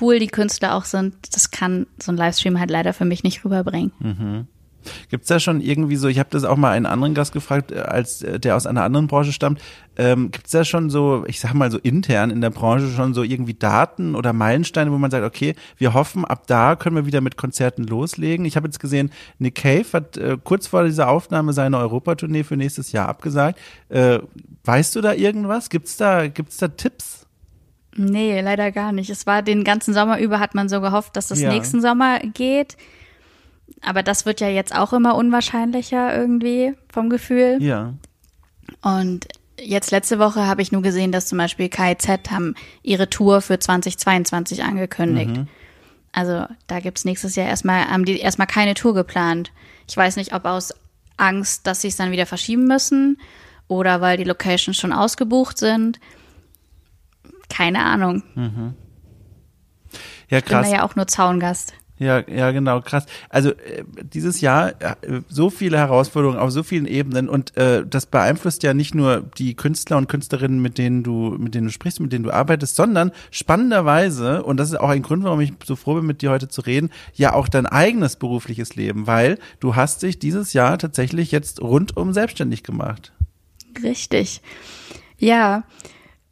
[0.00, 3.44] cool die Künstler auch sind, das kann so ein Livestream halt leider für mich nicht
[3.44, 3.92] rüberbringen.
[3.98, 4.46] Mhm.
[5.10, 7.72] Gibt es da schon irgendwie so, ich habe das auch mal einen anderen Gast gefragt,
[7.72, 9.60] äh, als äh, der aus einer anderen Branche stammt,
[9.96, 13.12] ähm, gibt es da schon so, ich sag mal so intern in der Branche schon
[13.12, 17.06] so irgendwie Daten oder Meilensteine, wo man sagt, okay, wir hoffen, ab da können wir
[17.06, 18.46] wieder mit Konzerten loslegen.
[18.46, 22.56] Ich habe jetzt gesehen, Nick Cave hat äh, kurz vor dieser Aufnahme seine Europatournee für
[22.56, 23.58] nächstes Jahr abgesagt.
[23.88, 24.20] Äh,
[24.64, 25.68] weißt du da irgendwas?
[25.68, 27.26] Gibt's da, gibt's da Tipps?
[27.96, 29.10] Nee, leider gar nicht.
[29.10, 31.52] Es war den ganzen Sommer über, hat man so gehofft, dass es Ja.
[31.52, 32.76] nächsten Sommer geht.
[33.82, 37.58] Aber das wird ja jetzt auch immer unwahrscheinlicher irgendwie vom Gefühl.
[37.60, 37.94] Ja.
[38.82, 39.26] Und
[39.58, 43.58] jetzt letzte Woche habe ich nur gesehen, dass zum Beispiel KIZ haben ihre Tour für
[43.58, 45.40] 2022 angekündigt.
[46.12, 49.52] Also da gibt's nächstes Jahr erstmal, haben die erstmal keine Tour geplant.
[49.88, 50.74] Ich weiß nicht, ob aus
[51.16, 53.18] Angst, dass sie es dann wieder verschieben müssen
[53.68, 56.00] oder weil die Locations schon ausgebucht sind.
[57.50, 58.22] Keine Ahnung.
[60.30, 60.70] Ja, Ich bin krass.
[60.72, 61.74] ja auch nur Zaungast.
[61.98, 63.04] Ja, ja, genau, krass.
[63.28, 68.06] Also äh, dieses Jahr äh, so viele Herausforderungen auf so vielen Ebenen und äh, das
[68.06, 72.00] beeinflusst ja nicht nur die Künstler und Künstlerinnen, mit denen du, mit denen du sprichst,
[72.00, 75.76] mit denen du arbeitest, sondern spannenderweise und das ist auch ein Grund, warum ich so
[75.76, 79.76] froh bin, mit dir heute zu reden, ja auch dein eigenes berufliches Leben, weil du
[79.76, 83.12] hast dich dieses Jahr tatsächlich jetzt rundum selbstständig gemacht.
[83.82, 84.40] Richtig.
[85.18, 85.64] Ja,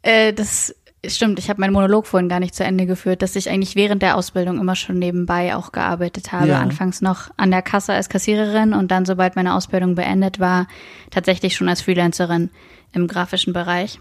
[0.01, 0.73] äh, das
[1.05, 1.39] stimmt.
[1.39, 4.17] Ich habe meinen Monolog vorhin gar nicht zu Ende geführt, dass ich eigentlich während der
[4.17, 6.49] Ausbildung immer schon nebenbei auch gearbeitet habe.
[6.49, 6.59] Ja.
[6.59, 10.67] Anfangs noch an der Kasse als Kassiererin und dann, sobald meine Ausbildung beendet war,
[11.11, 12.49] tatsächlich schon als Freelancerin
[12.93, 13.99] im grafischen Bereich.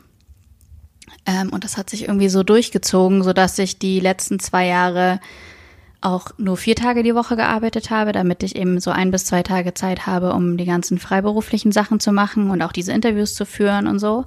[1.27, 5.21] Ähm, und das hat sich irgendwie so durchgezogen, sodass ich die letzten zwei Jahre
[6.01, 9.43] auch nur vier Tage die Woche gearbeitet habe, damit ich eben so ein bis zwei
[9.43, 13.45] Tage Zeit habe, um die ganzen freiberuflichen Sachen zu machen und auch diese Interviews zu
[13.45, 14.25] führen und so.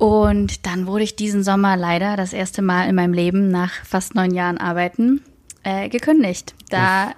[0.00, 4.14] Und dann wurde ich diesen Sommer leider das erste Mal in meinem Leben nach fast
[4.14, 5.20] neun Jahren Arbeiten
[5.62, 7.12] äh, gekündigt, da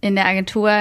[0.00, 0.72] in der Agentur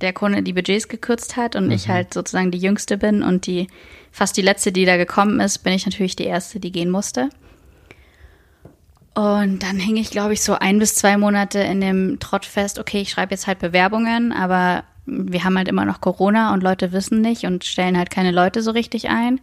[0.00, 3.66] der Kunde die Budgets gekürzt hat und ich halt sozusagen die Jüngste bin und die
[4.10, 7.28] fast die Letzte, die da gekommen ist, bin ich natürlich die Erste, die gehen musste.
[9.14, 12.78] Und dann hing ich, glaube ich, so ein bis zwei Monate in dem Trott fest,
[12.78, 16.92] okay, ich schreibe jetzt halt Bewerbungen, aber wir haben halt immer noch Corona und Leute
[16.92, 19.42] wissen nicht und stellen halt keine Leute so richtig ein.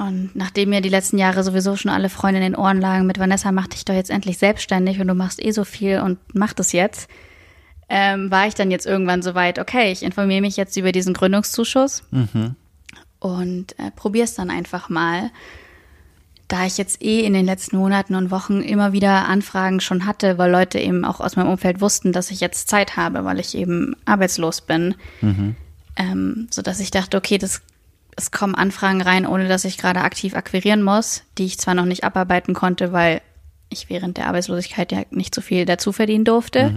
[0.00, 3.18] Und nachdem mir die letzten Jahre sowieso schon alle Freunde in den Ohren lagen, mit
[3.18, 6.54] Vanessa, mach dich doch jetzt endlich selbstständig und du machst eh so viel und mach
[6.54, 7.06] das jetzt,
[7.90, 11.12] ähm, war ich dann jetzt irgendwann so weit, okay, ich informiere mich jetzt über diesen
[11.12, 12.02] Gründungszuschuss
[13.18, 15.30] und äh, probiere es dann einfach mal.
[16.48, 20.38] Da ich jetzt eh in den letzten Monaten und Wochen immer wieder Anfragen schon hatte,
[20.38, 23.54] weil Leute eben auch aus meinem Umfeld wussten, dass ich jetzt Zeit habe, weil ich
[23.54, 24.94] eben arbeitslos bin,
[25.96, 27.60] ähm, so dass ich dachte, okay, das
[28.20, 31.84] es kommen Anfragen rein, ohne dass ich gerade aktiv akquirieren muss, die ich zwar noch
[31.86, 33.20] nicht abarbeiten konnte, weil
[33.68, 36.72] ich während der Arbeitslosigkeit ja nicht so viel dazu verdienen durfte.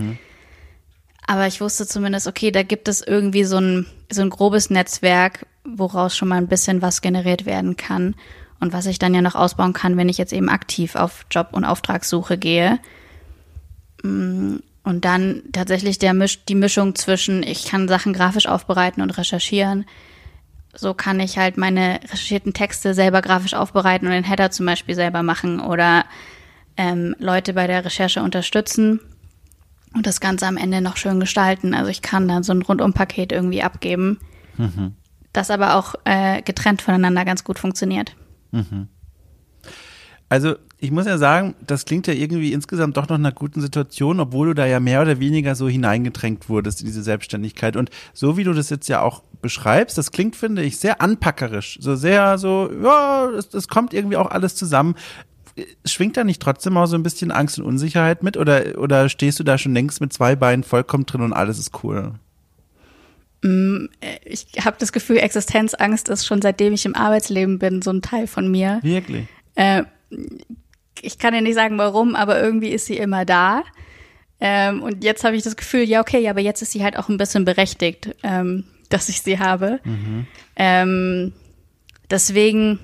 [1.26, 5.46] Aber ich wusste zumindest, okay, da gibt es irgendwie so ein, so ein grobes Netzwerk,
[5.64, 8.16] woraus schon mal ein bisschen was generiert werden kann
[8.60, 11.54] und was ich dann ja noch ausbauen kann, wenn ich jetzt eben aktiv auf Job-
[11.54, 12.80] und Auftragssuche gehe.
[14.04, 19.12] Mm, Und dann tatsächlich der Misch, die Mischung zwischen, ich kann Sachen grafisch aufbereiten und
[19.18, 19.86] recherchieren.
[20.74, 24.96] So kann ich halt meine recherchierten Texte selber grafisch aufbereiten und den Header zum Beispiel
[24.96, 26.06] selber machen oder
[26.78, 29.00] ähm, Leute bei der Recherche unterstützen
[29.94, 31.76] und das Ganze am Ende noch schön gestalten.
[31.76, 34.18] Also ich kann dann so ein Rundumpaket irgendwie abgeben,
[35.32, 38.16] das aber auch äh, getrennt voneinander ganz gut funktioniert.
[40.30, 44.20] Also ich muss ja sagen, das klingt ja irgendwie insgesamt doch noch einer guten Situation,
[44.20, 47.78] obwohl du da ja mehr oder weniger so hineingedrängt wurdest in diese Selbstständigkeit.
[47.78, 51.78] Und so wie du das jetzt ja auch beschreibst, das klingt, finde ich, sehr anpackerisch.
[51.80, 54.96] So sehr so, ja, das, das kommt irgendwie auch alles zusammen.
[55.86, 58.36] Schwingt da nicht trotzdem auch so ein bisschen Angst und Unsicherheit mit?
[58.36, 61.72] Oder, oder stehst du da schon längst mit zwei Beinen vollkommen drin und alles ist
[61.86, 62.12] cool?
[64.26, 68.28] Ich habe das Gefühl, Existenzangst ist schon seitdem ich im Arbeitsleben bin so ein Teil
[68.28, 68.80] von mir.
[68.82, 69.28] Wirklich?
[69.56, 69.84] Äh,
[71.02, 73.64] ich kann dir nicht sagen, warum, aber irgendwie ist sie immer da.
[74.40, 77.10] Ähm, und jetzt habe ich das Gefühl, ja, okay, aber jetzt ist sie halt auch
[77.10, 79.80] ein bisschen berechtigt, ähm, dass ich sie habe.
[80.56, 81.34] Ähm,
[82.10, 82.80] deswegen,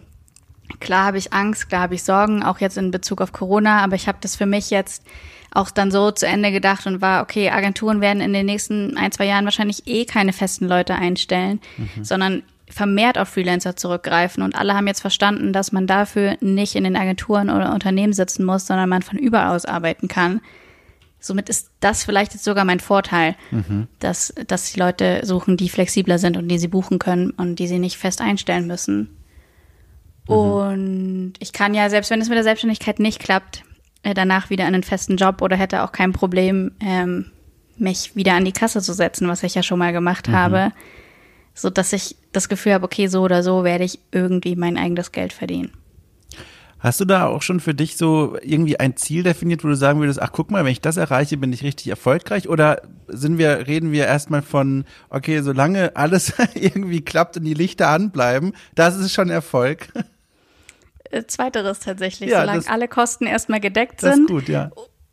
[0.80, 3.96] klar habe ich Angst, klar habe ich Sorgen, auch jetzt in Bezug auf Corona, aber
[3.96, 5.04] ich habe das für mich jetzt
[5.52, 9.12] auch dann so zu Ende gedacht und war, okay, Agenturen werden in den nächsten ein,
[9.12, 11.60] zwei Jahren wahrscheinlich eh keine festen Leute einstellen,
[12.04, 14.44] sondern vermehrt auf Freelancer zurückgreifen.
[14.44, 18.46] Und alle haben jetzt verstanden, dass man dafür nicht in den Agenturen oder Unternehmen sitzen
[18.46, 20.42] muss, sondern man von überall aus arbeiten kann.
[21.20, 23.36] Somit ist das vielleicht jetzt sogar mein Vorteil,
[24.00, 27.68] dass, dass die Leute suchen, die flexibler sind und die sie buchen können und die
[27.68, 29.18] sie nicht fest einstellen müssen.
[30.26, 33.64] Und ich kann ja, selbst wenn es mit der Selbstständigkeit nicht klappt,
[34.04, 37.32] äh, danach wieder in einen festen Job oder hätte auch kein Problem, ähm,
[37.78, 40.34] mich wieder an die Kasse zu setzen, was ich ja schon mal gemacht mhm.
[40.34, 40.72] habe,
[41.54, 45.12] so dass ich das Gefühl habe, okay, so oder so werde ich irgendwie mein eigenes
[45.12, 45.72] Geld verdienen.
[46.80, 50.00] Hast du da auch schon für dich so irgendwie ein Ziel definiert, wo du sagen
[50.00, 52.48] würdest, ach guck mal, wenn ich das erreiche, bin ich richtig erfolgreich?
[52.48, 57.90] Oder sind wir, reden wir erstmal von, okay, solange alles irgendwie klappt und die Lichter
[57.90, 59.90] anbleiben, das ist schon Erfolg?
[61.12, 64.12] Äh, zweiteres tatsächlich, ja, solange das, alle Kosten erstmal gedeckt sind.
[64.12, 64.72] Das ist gut, ja.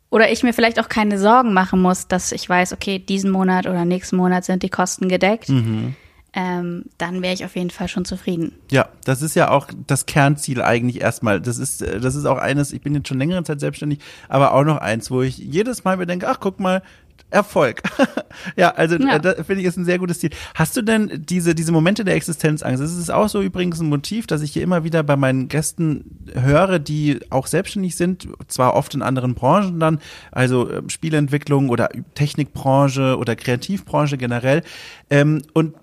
[0.09, 3.65] Oder ich mir vielleicht auch keine Sorgen machen muss, dass ich weiß, okay, diesen Monat
[3.65, 5.49] oder nächsten Monat sind die Kosten gedeckt.
[5.49, 5.95] Mhm
[6.37, 8.53] ähm, dann wäre ich auf jeden Fall schon zufrieden.
[8.69, 11.41] Ja, das ist ja auch das Kernziel eigentlich erstmal.
[11.41, 14.53] Das ist, äh, das ist auch eines, ich bin jetzt schon längere Zeit selbstständig, aber
[14.53, 16.83] auch noch eins, wo ich jedes Mal bedenke, ach guck mal,
[17.31, 17.81] Erfolg.
[18.55, 19.15] ja, also ja.
[19.15, 20.29] Äh, da finde ich ist ein sehr gutes Ziel.
[20.53, 22.81] Hast du denn diese diese Momente der Existenzangst?
[22.81, 26.05] Das ist auch so übrigens ein Motiv, das ich hier immer wieder bei meinen Gästen
[26.33, 29.99] höre, die auch selbstständig sind, zwar oft in anderen Branchen dann,
[30.31, 34.61] also ähm, Spielentwicklung oder Technikbranche oder Kreativbranche generell.
[35.09, 35.73] Ähm, und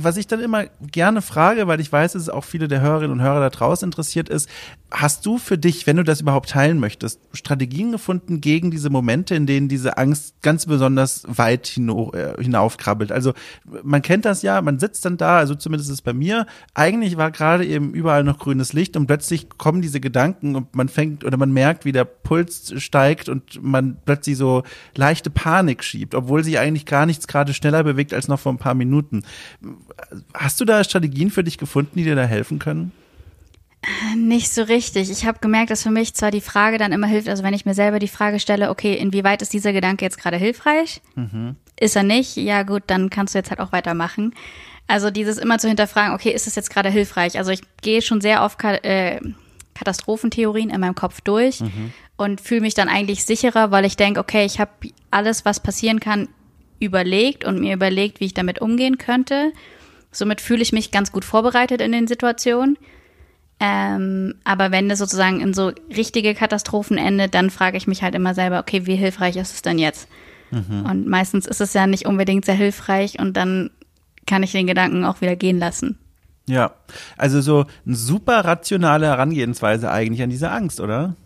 [0.00, 3.12] was ich dann immer gerne frage, weil ich weiß, dass es auch viele der Hörerinnen
[3.12, 4.48] und Hörer da draußen interessiert ist,
[4.90, 9.34] hast du für dich, wenn du das überhaupt teilen möchtest, Strategien gefunden gegen diese Momente,
[9.34, 13.10] in denen diese Angst ganz besonders weit äh, hinaufkrabbelt?
[13.10, 13.34] Also
[13.82, 17.16] man kennt das ja, man sitzt dann da, also zumindest ist es bei mir, eigentlich
[17.16, 21.24] war gerade eben überall noch grünes Licht und plötzlich kommen diese Gedanken und man fängt
[21.24, 24.62] oder man merkt, wie der Puls steigt und man plötzlich so
[24.94, 28.58] leichte Panik schiebt, obwohl sich eigentlich gar nichts gerade schneller bewegt als noch vor ein
[28.58, 29.22] paar Minuten.
[30.32, 32.92] Hast du da Strategien für dich gefunden, die dir da helfen können?
[34.16, 35.10] Nicht so richtig.
[35.10, 37.66] Ich habe gemerkt, dass für mich zwar die Frage dann immer hilft, also wenn ich
[37.66, 41.02] mir selber die Frage stelle, okay, inwieweit ist dieser Gedanke jetzt gerade hilfreich?
[41.16, 41.56] Mhm.
[41.78, 42.36] Ist er nicht?
[42.36, 44.34] Ja gut, dann kannst du jetzt halt auch weitermachen.
[44.86, 47.38] Also dieses immer zu hinterfragen, okay, ist es jetzt gerade hilfreich?
[47.38, 49.20] Also ich gehe schon sehr oft äh,
[49.74, 51.92] Katastrophentheorien in meinem Kopf durch mhm.
[52.16, 54.70] und fühle mich dann eigentlich sicherer, weil ich denke, okay, ich habe
[55.10, 56.28] alles, was passieren kann,
[56.80, 59.52] überlegt und mir überlegt, wie ich damit umgehen könnte.
[60.10, 62.78] Somit fühle ich mich ganz gut vorbereitet in den Situationen.
[63.60, 68.14] Ähm, aber wenn es sozusagen in so richtige Katastrophen endet, dann frage ich mich halt
[68.14, 70.08] immer selber, okay, wie hilfreich ist es denn jetzt?
[70.50, 70.84] Mhm.
[70.84, 73.70] Und meistens ist es ja nicht unbedingt sehr hilfreich und dann
[74.26, 75.98] kann ich den Gedanken auch wieder gehen lassen.
[76.46, 76.74] Ja,
[77.16, 81.16] also so eine super rationale Herangehensweise eigentlich an diese Angst, oder?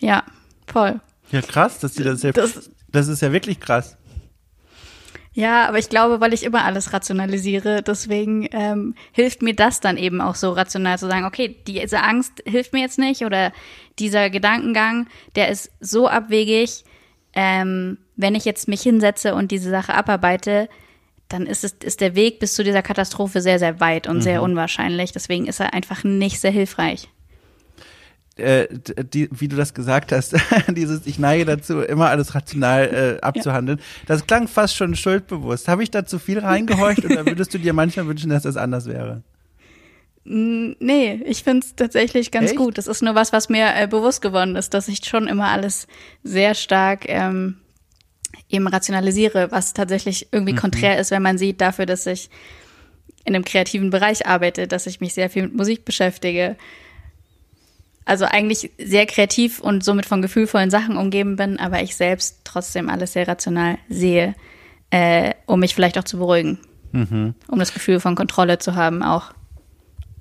[0.00, 0.22] Ja,
[0.66, 1.00] voll.
[1.30, 2.36] Ja, krass, dass die das hilft.
[2.36, 3.96] Das, das ist ja wirklich krass.
[5.36, 9.98] Ja, aber ich glaube, weil ich immer alles rationalisiere, deswegen ähm, hilft mir das dann
[9.98, 13.52] eben auch so rational zu sagen, okay, diese Angst hilft mir jetzt nicht oder
[13.98, 16.84] dieser Gedankengang, der ist so abwegig,
[17.34, 20.70] ähm, wenn ich jetzt mich hinsetze und diese Sache abarbeite,
[21.28, 24.22] dann ist es ist der Weg bis zu dieser Katastrophe sehr sehr weit und mhm.
[24.22, 25.12] sehr unwahrscheinlich.
[25.12, 27.10] Deswegen ist er einfach nicht sehr hilfreich
[28.36, 28.68] äh,
[29.12, 30.34] die, wie du das gesagt hast,
[30.68, 33.78] dieses ich neige dazu, immer alles rational äh, abzuhandeln.
[33.78, 33.84] Ja.
[34.06, 35.68] Das klang fast schon schuldbewusst.
[35.68, 38.86] Habe ich da zu viel reingehorcht oder würdest du dir manchmal wünschen, dass das anders
[38.86, 39.22] wäre?
[40.28, 42.58] Nee, ich finde es tatsächlich ganz Echt?
[42.58, 42.78] gut.
[42.78, 45.86] Das ist nur was, was mir äh, bewusst geworden ist, dass ich schon immer alles
[46.24, 47.58] sehr stark ähm,
[48.48, 50.58] eben rationalisiere, was tatsächlich irgendwie mhm.
[50.58, 52.28] konträr ist, wenn man sieht dafür, dass ich
[53.24, 56.56] in einem kreativen Bereich arbeite, dass ich mich sehr viel mit Musik beschäftige,
[58.06, 62.88] also eigentlich sehr kreativ und somit von gefühlvollen Sachen umgeben bin, aber ich selbst trotzdem
[62.88, 64.34] alles sehr rational sehe,
[64.90, 66.58] äh, um mich vielleicht auch zu beruhigen.
[66.92, 67.34] Mhm.
[67.48, 69.32] Um das Gefühl von Kontrolle zu haben auch.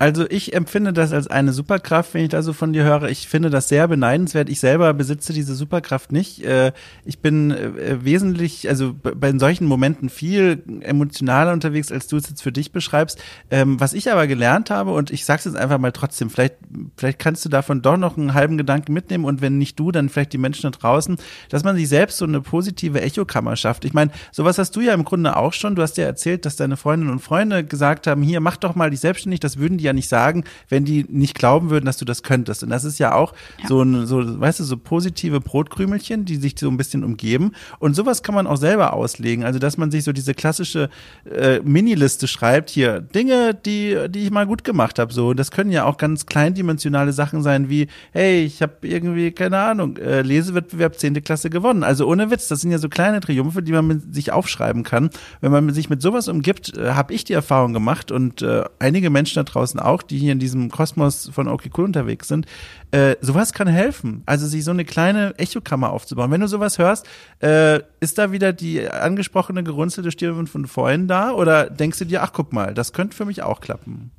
[0.05, 3.09] Also ich empfinde das als eine Superkraft, wenn ich da so von dir höre.
[3.09, 4.49] Ich finde das sehr beneidenswert.
[4.49, 6.45] Ich selber besitze diese Superkraft nicht.
[6.45, 6.73] Äh,
[7.05, 12.43] ich bin äh, wesentlich, also bei solchen Momenten viel emotionaler unterwegs, als du es jetzt
[12.43, 13.19] für dich beschreibst.
[13.49, 16.53] Ähm, was ich aber gelernt habe, und ich sag's jetzt einfach mal trotzdem, vielleicht,
[16.97, 20.09] vielleicht kannst du davon doch noch einen halben Gedanken mitnehmen und wenn nicht du, dann
[20.09, 21.17] vielleicht die Menschen da draußen,
[21.49, 23.83] dass man sich selbst so eine positive Echokammer schafft.
[23.85, 25.73] Ich meine, sowas hast du ja im Grunde auch schon.
[25.73, 28.91] Du hast ja erzählt, dass deine Freundinnen und Freunde gesagt haben, hier, mach doch mal
[28.91, 32.05] dich selbstständig, das würden die ja nicht sagen, wenn die nicht glauben würden, dass du
[32.05, 32.63] das könntest.
[32.63, 33.67] Und das ist ja auch ja.
[33.67, 37.53] so ein, so, weißt du, so positive Brotkrümelchen, die sich so ein bisschen umgeben.
[37.79, 39.43] Und sowas kann man auch selber auslegen.
[39.43, 40.89] Also, dass man sich so diese klassische
[41.29, 45.13] äh, Miniliste schreibt, hier, Dinge, die, die ich mal gut gemacht habe.
[45.13, 49.57] So, das können ja auch ganz kleindimensionale Sachen sein, wie, hey, ich habe irgendwie, keine
[49.59, 51.23] Ahnung, äh, Lesewettbewerb 10.
[51.23, 51.83] Klasse gewonnen.
[51.83, 55.09] Also ohne Witz, das sind ja so kleine Triumphe, die man sich aufschreiben kann.
[55.41, 59.09] Wenn man sich mit sowas umgibt, äh, habe ich die Erfahrung gemacht und äh, einige
[59.09, 62.45] Menschen da draußen draußen auch, die hier in diesem Kosmos von okay cool unterwegs sind,
[62.91, 64.23] äh, sowas kann helfen.
[64.25, 66.31] Also sich so eine kleine Echokammer aufzubauen.
[66.31, 67.07] Wenn du sowas hörst,
[67.41, 72.23] äh, ist da wieder die angesprochene gerunzelte Stirn von vorhin da oder denkst du dir,
[72.23, 74.11] ach guck mal, das könnte für mich auch klappen?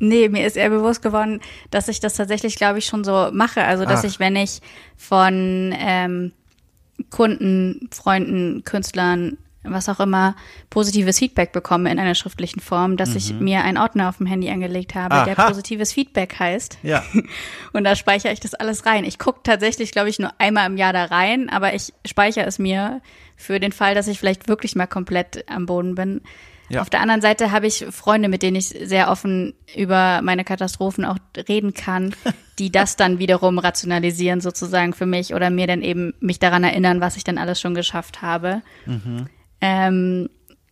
[0.00, 1.40] Nee, mir ist eher bewusst geworden,
[1.72, 3.64] dass ich das tatsächlich, glaube ich, schon so mache.
[3.64, 4.04] Also, dass Ach.
[4.04, 4.60] ich, wenn ich
[4.96, 6.30] von ähm,
[7.10, 10.36] Kunden, Freunden, Künstlern was auch immer,
[10.70, 13.16] positives Feedback bekomme in einer schriftlichen Form, dass mhm.
[13.16, 15.24] ich mir einen Ordner auf dem Handy angelegt habe, Aha.
[15.24, 16.78] der positives Feedback heißt.
[16.82, 17.04] Ja.
[17.72, 19.04] Und da speichere ich das alles rein.
[19.04, 22.58] Ich gucke tatsächlich, glaube ich, nur einmal im Jahr da rein, aber ich speichere es
[22.58, 23.00] mir
[23.36, 26.22] für den Fall, dass ich vielleicht wirklich mal komplett am Boden bin.
[26.70, 26.82] Ja.
[26.82, 31.04] Auf der anderen Seite habe ich Freunde, mit denen ich sehr offen über meine Katastrophen
[31.04, 31.16] auch
[31.48, 32.14] reden kann,
[32.58, 37.00] die das dann wiederum rationalisieren sozusagen für mich oder mir dann eben mich daran erinnern,
[37.00, 38.62] was ich dann alles schon geschafft habe.
[38.84, 39.28] Mhm.
[39.60, 40.28] Ähm,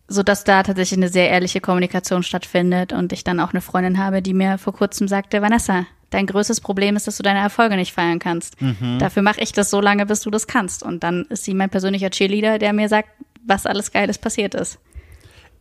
[0.07, 3.97] so dass da tatsächlich eine sehr ehrliche Kommunikation stattfindet und ich dann auch eine Freundin
[3.97, 7.75] habe, die mir vor kurzem sagte, Vanessa, dein größtes Problem ist, dass du deine Erfolge
[7.75, 8.61] nicht feiern kannst.
[8.61, 8.99] Mhm.
[8.99, 10.83] Dafür mache ich das so lange, bis du das kannst.
[10.83, 13.09] Und dann ist sie mein persönlicher Cheerleader, der mir sagt,
[13.45, 14.79] was alles Geiles passiert ist.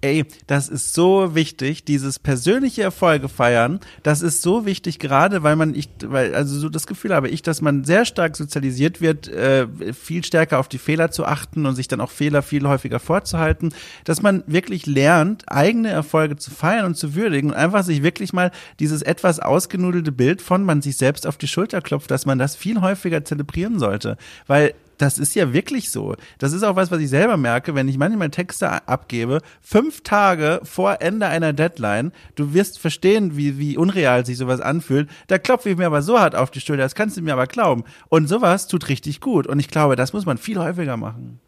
[0.03, 3.81] Ey, das ist so wichtig, dieses persönliche Erfolge feiern.
[4.03, 7.41] Das ist so wichtig, gerade weil man, ich, weil, also so das Gefühl habe ich,
[7.41, 11.77] dass man sehr stark sozialisiert wird, äh, viel stärker auf die Fehler zu achten und
[11.77, 13.73] sich dann auch Fehler viel häufiger vorzuhalten,
[14.05, 18.35] dass man wirklich lernt, eigene Erfolge zu feiern und zu würdigen und einfach sich wirklich
[18.35, 22.39] mal dieses etwas ausgenudelte Bild von man sich selbst auf die Schulter klopft, dass man
[22.39, 24.19] das viel häufiger zelebrieren sollte.
[24.47, 26.15] Weil das ist ja wirklich so.
[26.39, 30.61] Das ist auch was, was ich selber merke, wenn ich manchmal Texte abgebe, fünf Tage
[30.63, 35.09] vor Ende einer Deadline, du wirst verstehen, wie, wie unreal sich sowas anfühlt.
[35.27, 37.47] Da klopfe ich mir aber so hart auf die Schulter, das kannst du mir aber
[37.47, 37.85] glauben.
[38.09, 39.47] Und sowas tut richtig gut.
[39.47, 41.41] Und ich glaube, das muss man viel häufiger machen.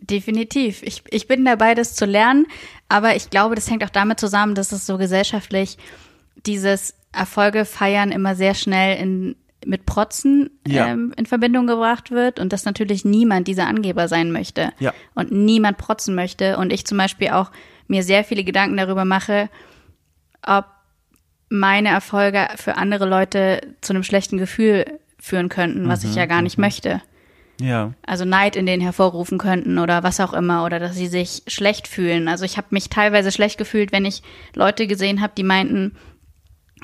[0.00, 0.82] Definitiv.
[0.82, 2.46] Ich, ich bin dabei, das zu lernen,
[2.88, 5.76] aber ich glaube, das hängt auch damit zusammen, dass es so gesellschaftlich
[6.46, 9.36] dieses Erfolge feiern immer sehr schnell in
[9.66, 10.88] mit Protzen ja.
[10.88, 14.92] ähm, in Verbindung gebracht wird und dass natürlich niemand dieser Angeber sein möchte ja.
[15.14, 17.50] und niemand protzen möchte und ich zum Beispiel auch
[17.88, 19.48] mir sehr viele Gedanken darüber mache,
[20.46, 20.66] ob
[21.48, 24.84] meine Erfolge für andere Leute zu einem schlechten Gefühl
[25.18, 26.64] führen könnten, was mhm, ich ja gar nicht mhm.
[26.64, 27.02] möchte.
[27.60, 27.92] Ja.
[28.06, 31.88] Also Neid in denen hervorrufen könnten oder was auch immer oder dass sie sich schlecht
[31.88, 32.28] fühlen.
[32.28, 34.22] Also ich habe mich teilweise schlecht gefühlt, wenn ich
[34.54, 35.96] Leute gesehen habe, die meinten,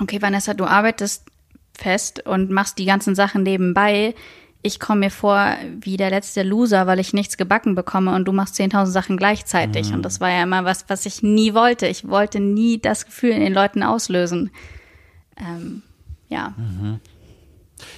[0.00, 1.28] okay, Vanessa, du arbeitest
[1.76, 4.14] fest und machst die ganzen Sachen nebenbei.
[4.62, 8.32] Ich komme mir vor wie der letzte Loser, weil ich nichts gebacken bekomme und du
[8.32, 9.90] machst 10.000 Sachen gleichzeitig.
[9.90, 9.96] Mhm.
[9.96, 11.86] Und das war ja immer was, was ich nie wollte.
[11.86, 14.50] Ich wollte nie das Gefühl in den Leuten auslösen.
[15.36, 15.82] Ähm,
[16.28, 16.54] ja.
[16.56, 17.00] Mhm.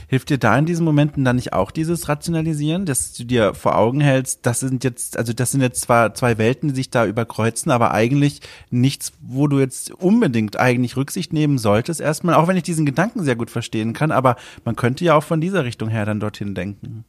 [0.09, 3.77] Hilft dir da in diesen Momenten dann nicht auch dieses Rationalisieren, dass du dir vor
[3.77, 7.07] Augen hältst, das sind jetzt, also das sind jetzt zwar zwei Welten, die sich da
[7.07, 12.57] überkreuzen, aber eigentlich nichts, wo du jetzt unbedingt eigentlich Rücksicht nehmen solltest erstmal, auch wenn
[12.57, 15.89] ich diesen Gedanken sehr gut verstehen kann, aber man könnte ja auch von dieser Richtung
[15.89, 17.05] her dann dorthin denken.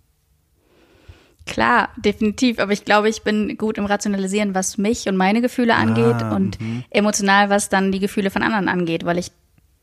[1.48, 2.60] Klar, definitiv.
[2.60, 6.36] Aber ich glaube, ich bin gut im Rationalisieren, was mich und meine Gefühle angeht ah,
[6.36, 6.84] und -hmm.
[6.90, 9.32] emotional, was dann die Gefühle von anderen angeht, weil ich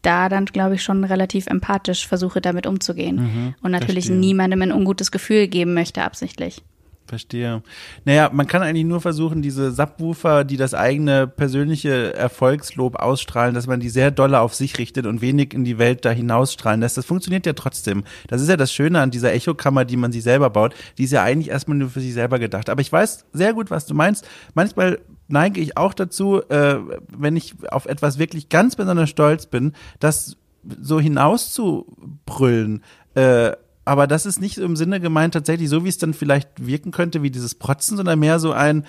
[0.05, 3.16] da dann, glaube ich, schon relativ empathisch versuche, damit umzugehen.
[3.16, 4.20] Mhm, und natürlich verstehe.
[4.20, 6.62] niemandem ein ungutes Gefühl geben möchte, absichtlich.
[7.07, 7.62] Verstehe.
[8.07, 13.66] Naja, man kann eigentlich nur versuchen, diese Subwoofer, die das eigene persönliche Erfolgslob ausstrahlen, dass
[13.66, 16.96] man die sehr dolle auf sich richtet und wenig in die Welt da hinausstrahlen lässt.
[16.96, 18.05] Das funktioniert ja trotzdem.
[18.28, 20.74] Das ist ja das Schöne an dieser Echokammer, die man sich selber baut.
[20.96, 22.70] Die ist ja eigentlich erstmal nur für sich selber gedacht.
[22.70, 24.26] Aber ich weiß sehr gut, was du meinst.
[24.55, 24.98] Manchmal
[25.29, 30.37] neige ich auch dazu, äh, wenn ich auf etwas wirklich ganz besonders stolz bin, das
[30.81, 32.83] so hinauszubrüllen.
[33.14, 33.53] Äh,
[33.85, 37.22] aber das ist nicht im Sinne gemeint tatsächlich so, wie es dann vielleicht wirken könnte,
[37.22, 38.85] wie dieses Protzen, sondern mehr so ein,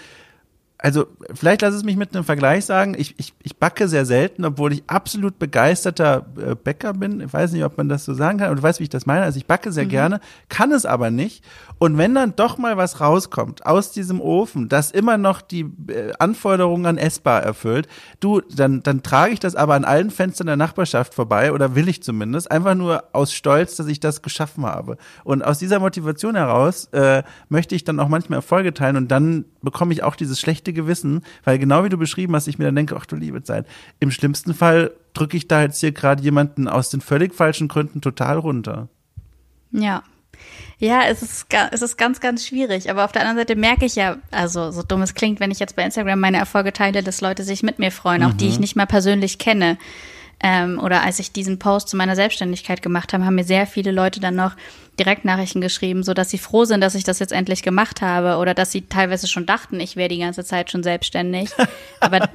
[0.77, 2.95] also vielleicht lass es mich mit einem Vergleich sagen.
[2.97, 7.21] Ich, ich, ich backe sehr selten, obwohl ich absolut begeisterter äh, Bäcker bin.
[7.21, 9.05] Ich weiß nicht, ob man das so sagen kann, aber du weißt, wie ich das
[9.05, 9.23] meine.
[9.23, 9.89] Also ich backe sehr mhm.
[9.89, 10.19] gerne,
[10.49, 11.43] kann es aber nicht.
[11.79, 16.11] Und wenn dann doch mal was rauskommt aus diesem Ofen, das immer noch die äh,
[16.19, 17.87] Anforderungen an essbar erfüllt,
[18.19, 21.87] du, dann, dann trage ich das aber an allen Fenstern der Nachbarschaft vorbei, oder will
[21.87, 24.97] ich zumindest, einfach nur aus Stolz, dass ich das geschaffen habe.
[25.23, 29.45] Und aus dieser Motivation heraus äh, möchte ich dann auch manchmal Erfolge teilen und dann
[29.65, 32.75] bekomme ich auch dieses schlechte Gewissen, weil genau wie du beschrieben hast, ich mir dann
[32.75, 33.67] denke, ach du liebe Zeit,
[33.99, 37.99] im schlimmsten Fall drücke ich da jetzt hier gerade jemanden aus den völlig falschen Gründen
[37.99, 38.87] total runter.
[39.71, 40.03] Ja.
[40.77, 42.89] Ja, es ist, es ist ganz, ganz schwierig.
[42.89, 45.59] Aber auf der anderen Seite merke ich ja, also so dumm es klingt, wenn ich
[45.59, 48.37] jetzt bei Instagram meine Erfolge teile, dass Leute sich mit mir freuen, auch mhm.
[48.37, 49.77] die ich nicht mal persönlich kenne.
[50.41, 53.91] Ähm, oder als ich diesen Post zu meiner Selbstständigkeit gemacht habe, haben mir sehr viele
[53.91, 54.55] Leute dann noch
[54.99, 58.53] Direktnachrichten geschrieben, so dass sie froh sind, dass ich das jetzt endlich gemacht habe oder
[58.53, 61.49] dass sie teilweise schon dachten, ich wäre die ganze Zeit schon selbstständig.
[61.99, 62.29] aber,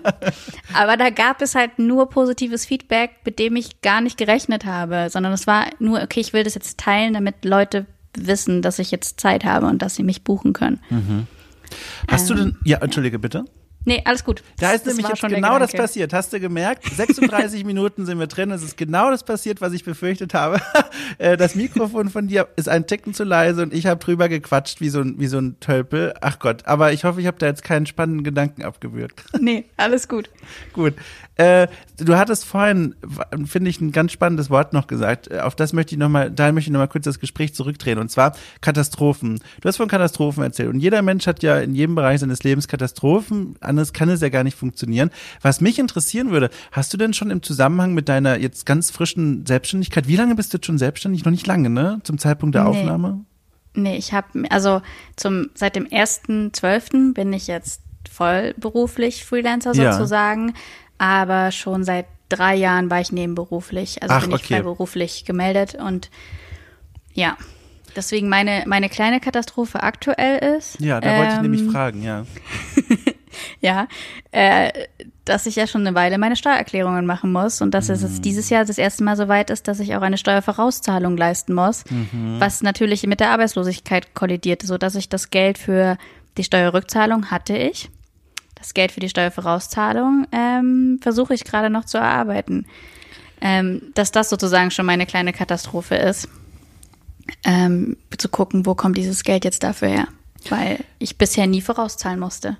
[0.74, 5.08] aber da gab es halt nur positives Feedback, mit dem ich gar nicht gerechnet habe,
[5.10, 7.86] sondern es war nur, okay, ich will das jetzt teilen, damit Leute
[8.16, 10.80] wissen, dass ich jetzt Zeit habe und dass sie mich buchen können.
[10.90, 11.26] Mhm.
[12.08, 13.44] Hast ähm, du denn, ja, entschuldige bitte.
[13.86, 14.42] Nee, alles gut.
[14.58, 16.12] Da ist Das nämlich jetzt genau das passiert.
[16.12, 16.84] Hast du gemerkt?
[16.94, 18.50] 36 Minuten sind wir drin.
[18.50, 20.60] Es ist genau das passiert, was ich befürchtet habe.
[21.18, 24.80] Äh, Das Mikrofon von dir ist ein Ticken zu leise und ich habe drüber gequatscht
[24.80, 26.14] wie so ein, wie so ein Tölpel.
[26.20, 29.24] Ach Gott, aber ich hoffe, ich habe da jetzt keinen spannenden Gedanken abgewürgt.
[29.38, 30.30] Nee, alles gut.
[30.72, 30.94] Gut.
[31.40, 32.94] Äh, du hattest vorhin,
[33.46, 35.30] finde ich, ein ganz spannendes Wort noch gesagt.
[35.30, 37.98] Äh, Auf das möchte ich nochmal, da möchte ich nochmal kurz das Gespräch zurückdrehen.
[37.98, 39.40] Und zwar Katastrophen.
[39.62, 40.68] Du hast von Katastrophen erzählt.
[40.68, 43.56] Und jeder Mensch hat ja in jedem Bereich seines Lebens Katastrophen.
[43.60, 45.10] Anders kann es ja gar nicht funktionieren.
[45.40, 49.46] Was mich interessieren würde, hast du denn schon im Zusammenhang mit deiner jetzt ganz frischen
[49.46, 51.24] Selbstständigkeit, wie lange bist du jetzt schon selbstständig?
[51.24, 52.00] Noch nicht lange, ne?
[52.04, 52.68] Zum Zeitpunkt der Nee.
[52.68, 53.24] Aufnahme?
[53.72, 54.82] Nee, ich habe, also
[55.16, 57.14] zum, seit dem 1.12.
[57.14, 57.80] bin ich jetzt
[58.10, 60.52] vollberuflich Freelancer sozusagen,
[61.00, 64.54] aber schon seit drei Jahren war ich nebenberuflich, also Ach, bin ich okay.
[64.56, 66.10] freiberuflich gemeldet und
[67.14, 67.36] ja,
[67.96, 70.78] deswegen meine, meine kleine Katastrophe aktuell ist.
[70.80, 72.24] Ja, da wollte ich nämlich ähm, fragen, ja.
[73.60, 73.86] Ja,
[74.32, 74.70] äh,
[75.24, 78.08] dass ich ja schon eine Weile meine Steuererklärungen machen muss und dass es Mhm.
[78.08, 81.54] jetzt dieses Jahr das erste Mal so weit ist, dass ich auch eine Steuervorauszahlung leisten
[81.54, 82.36] muss, Mhm.
[82.40, 85.96] was natürlich mit der Arbeitslosigkeit kollidiert, so dass ich das Geld für
[86.36, 87.88] die Steuerrückzahlung hatte ich.
[88.60, 92.66] Das Geld für die Steuervorauszahlung ähm, versuche ich gerade noch zu erarbeiten.
[93.40, 96.28] Ähm, dass das sozusagen schon meine kleine Katastrophe ist.
[97.44, 100.08] Ähm, zu gucken, wo kommt dieses Geld jetzt dafür her?
[100.50, 102.58] Weil ich bisher nie vorauszahlen musste.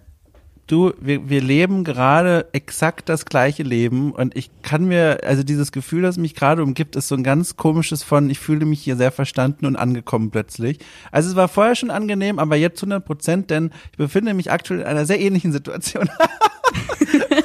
[0.71, 5.73] Du, wir, wir leben gerade exakt das gleiche Leben und ich kann mir, also dieses
[5.73, 8.95] Gefühl, das mich gerade umgibt, ist so ein ganz komisches von, ich fühle mich hier
[8.95, 10.79] sehr verstanden und angekommen plötzlich.
[11.11, 14.83] Also es war vorher schon angenehm, aber jetzt 100 Prozent, denn ich befinde mich aktuell
[14.83, 16.09] in einer sehr ähnlichen Situation.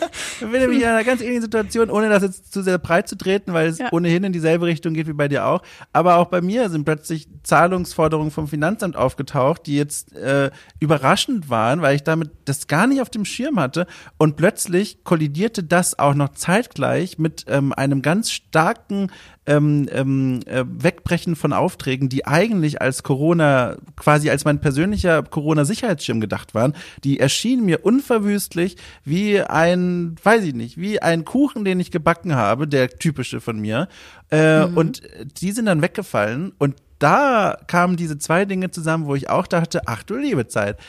[0.45, 3.17] ich befinde mich in einer ganz ähnlichen Situation, ohne das jetzt zu sehr breit zu
[3.17, 3.89] treten, weil es Ja.
[3.91, 5.61] ohnehin in dieselbe Richtung geht wie bei dir auch.
[5.93, 11.81] Aber auch bei mir sind plötzlich Zahlungsforderungen vom Finanzamt aufgetaucht, die jetzt äh, überraschend waren,
[11.81, 13.87] weil ich damit das gar nicht auf dem Schirm hatte.
[14.17, 19.11] Und plötzlich kollidierte das auch noch zeitgleich mit ähm, einem ganz starken
[19.47, 26.19] ähm, ähm, äh, Wegbrechen von Aufträgen, die eigentlich als Corona, quasi als mein persönlicher Corona-Sicherheitsschirm
[26.19, 26.73] gedacht waren,
[27.03, 32.35] die erschienen mir unverwüstlich wie ein, weiß ich nicht, wie ein Kuchen, den ich gebacken
[32.35, 33.87] habe, der typische von mir.
[34.29, 35.01] Äh, Und
[35.41, 39.81] die sind dann weggefallen und da kamen diese zwei Dinge zusammen, wo ich auch dachte,
[39.85, 40.79] ach du liebe Zeit,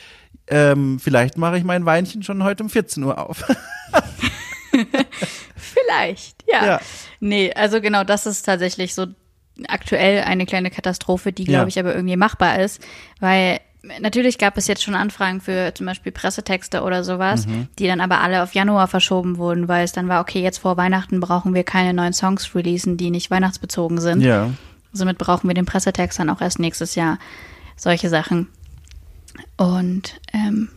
[0.47, 3.43] ähm, vielleicht mache ich mein Weinchen schon heute um 14 Uhr auf.
[5.55, 6.65] Vielleicht, ja.
[6.65, 6.81] Ja.
[7.19, 9.07] Nee, also genau, das ist tatsächlich so
[9.67, 11.49] aktuell eine kleine Katastrophe, die, Ja.
[11.59, 12.81] glaube ich, aber irgendwie machbar ist,
[13.19, 13.59] weil
[13.99, 17.67] natürlich gab es jetzt schon Anfragen für zum Beispiel Pressetexte oder sowas, Mhm.
[17.79, 20.77] die dann aber alle auf Januar verschoben wurden, weil es dann war, okay, jetzt vor
[20.77, 24.21] Weihnachten brauchen wir keine neuen Songs releasen, die nicht weihnachtsbezogen sind.
[24.21, 24.51] ja.
[24.93, 27.19] Somit brauchen wir den Pressetext dann auch erst nächstes Jahr.
[27.75, 28.47] Solche Sachen.
[29.57, 30.69] Und ähm,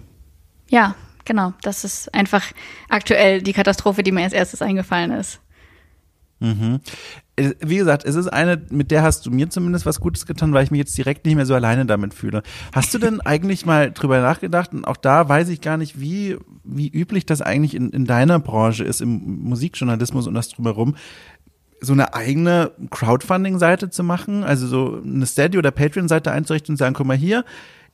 [0.68, 2.44] ja, genau, das ist einfach
[2.88, 5.40] aktuell die Katastrophe, die mir als erstes eingefallen ist.
[7.36, 10.52] Es- Wie gesagt, es ist eine, mit der hast du mir zumindest was Gutes getan,
[10.52, 12.42] weil ich mich jetzt direkt nicht mehr so alleine damit fühle.
[12.72, 14.72] Hast du denn eigentlich mal drüber nachgedacht?
[14.72, 18.38] Und auch da weiß ich gar nicht, wie, wie üblich das eigentlich in, in deiner
[18.40, 20.96] Branche ist, im Musikjournalismus und das drumherum,
[21.82, 26.94] so eine eigene Crowdfunding-Seite zu machen, also so eine Steady- oder Patreon-Seite einzurichten und sagen,
[26.94, 27.44] guck mal hier,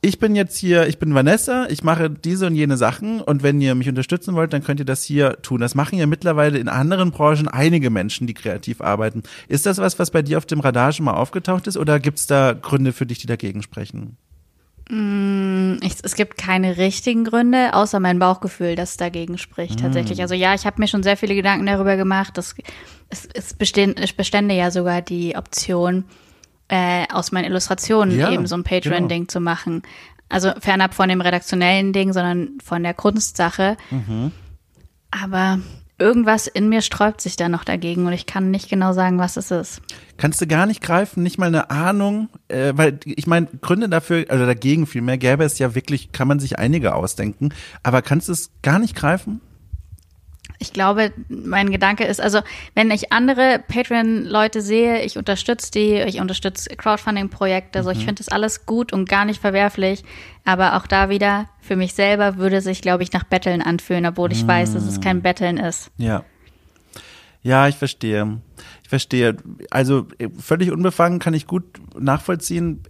[0.01, 3.59] ich bin jetzt hier, ich bin Vanessa, ich mache diese und jene Sachen und wenn
[3.59, 5.59] ihr mich unterstützen wollt, dann könnt ihr das hier tun.
[5.59, 9.23] Das machen ja mittlerweile in anderen Branchen einige Menschen, die kreativ arbeiten.
[9.47, 12.19] Ist das was, was bei dir auf dem Radar schon mal aufgetaucht ist oder gibt
[12.19, 14.17] es da Gründe für dich, die dagegen sprechen?
[14.89, 20.21] Ich, es gibt keine richtigen Gründe, außer mein Bauchgefühl, das dagegen spricht tatsächlich.
[20.21, 22.37] Also ja, ich habe mir schon sehr viele Gedanken darüber gemacht.
[22.37, 22.55] Dass,
[23.09, 26.05] es, es, bestehen, es bestände ja sogar die Option,
[26.69, 29.83] äh, aus meinen Illustrationen Ja, eben so ein Patreon-Ding zu machen.
[30.29, 33.77] Also fernab von dem redaktionellen Ding, sondern von der Kunstsache.
[35.11, 35.59] Aber
[35.99, 39.37] irgendwas in mir sträubt sich da noch dagegen und ich kann nicht genau sagen, was
[39.37, 39.81] es ist.
[40.17, 44.25] Kannst du gar nicht greifen, nicht mal eine Ahnung, äh, weil ich meine, Gründe dafür,
[44.29, 47.49] also dagegen vielmehr, gäbe es ja wirklich, kann man sich einige ausdenken,
[47.83, 49.41] aber kannst du es gar nicht greifen?
[50.67, 52.41] Ich glaube, mein Gedanke ist, also
[52.75, 58.27] wenn ich andere Patreon-Leute sehe, ich unterstütze die, ich unterstütze Crowdfunding-Projekte, also ich finde das
[58.27, 60.03] alles gut und gar nicht verwerflich,
[60.43, 64.33] aber auch da wieder, für mich selber würde sich, glaube ich, nach Betteln anfühlen, obwohl
[64.33, 65.89] ich weiß, dass es kein Betteln ist.
[65.97, 66.25] Ja.
[67.43, 68.41] Ja, ich verstehe.
[68.87, 69.35] Ich verstehe.
[69.69, 71.65] Also äh, völlig unbefangen kann ich gut
[71.99, 72.83] nachvollziehen.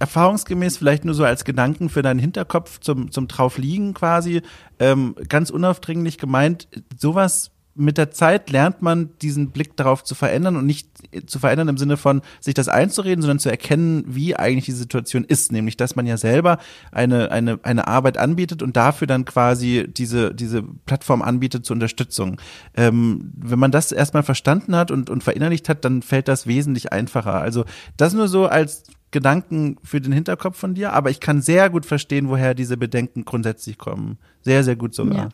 [0.00, 4.42] Erfahrungsgemäß vielleicht nur so als Gedanken für deinen Hinterkopf zum, zum Draufliegen quasi.
[4.80, 6.66] Ähm, ganz unaufdringlich gemeint,
[6.98, 10.88] sowas mit der Zeit lernt man diesen Blick darauf zu verändern und nicht
[11.26, 15.24] zu verändern im Sinne von sich das einzureden, sondern zu erkennen, wie eigentlich die Situation
[15.24, 16.58] ist, nämlich dass man ja selber
[16.92, 22.40] eine eine eine Arbeit anbietet und dafür dann quasi diese diese Plattform anbietet zur Unterstützung.
[22.76, 26.92] Ähm, wenn man das erstmal verstanden hat und und verinnerlicht hat, dann fällt das wesentlich
[26.92, 27.40] einfacher.
[27.40, 27.64] Also
[27.96, 31.86] das nur so als Gedanken für den Hinterkopf von dir, aber ich kann sehr gut
[31.86, 34.18] verstehen, woher diese Bedenken grundsätzlich kommen.
[34.42, 35.16] Sehr sehr gut sogar.
[35.16, 35.28] Ja.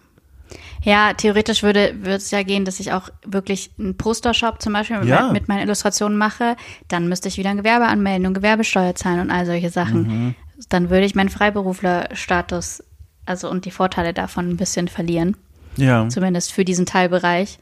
[0.82, 5.09] Ja, theoretisch würde es ja gehen, dass ich auch wirklich einen Postershop zum Beispiel mit,
[5.09, 5.30] Ja.
[5.32, 6.57] mit meinen Illustrationen mache.
[6.88, 10.03] Dann müsste ich wieder ein Gewerbe anmelden und Gewerbesteuer zahlen und all solche Sachen.
[10.03, 10.34] Mhm.
[10.68, 12.82] Dann würde ich meinen Freiberuflerstatus,
[13.26, 15.36] also und die Vorteile davon ein bisschen verlieren,
[15.76, 16.09] Ja.
[16.09, 17.59] zumindest für diesen Teilbereich.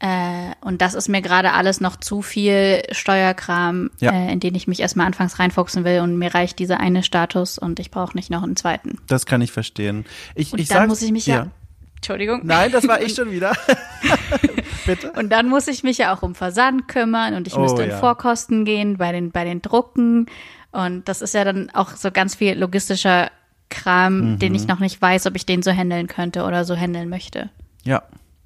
[0.00, 4.10] Äh, und das ist mir gerade alles noch zu viel Steuerkram, Ja.
[4.10, 6.00] äh, in den ich mich erstmal anfangs reinfuchsen will.
[6.00, 8.98] Und mir reicht dieser eine Status und ich brauche nicht noch einen zweiten.
[9.06, 10.04] Das kann ich verstehen.
[10.34, 11.46] Ich, Und ich dann muss ich mich ja.
[12.02, 12.40] Entschuldigung.
[12.42, 13.52] Nein, das war ich schon wieder.
[14.86, 15.12] Bitte.
[15.12, 17.90] Und dann muss ich mich ja auch um Versand kümmern und ich Oh, müsste in
[17.90, 17.98] ja.
[17.98, 20.26] Vorkosten gehen bei den, bei den Drucken.
[20.72, 23.30] Und das ist ja dann auch so ganz viel logistischer
[23.70, 24.38] Kram, Mhm.
[24.40, 27.50] den ich noch nicht weiß, ob ich den so handeln könnte oder so handeln möchte.
[27.84, 28.02] Ja.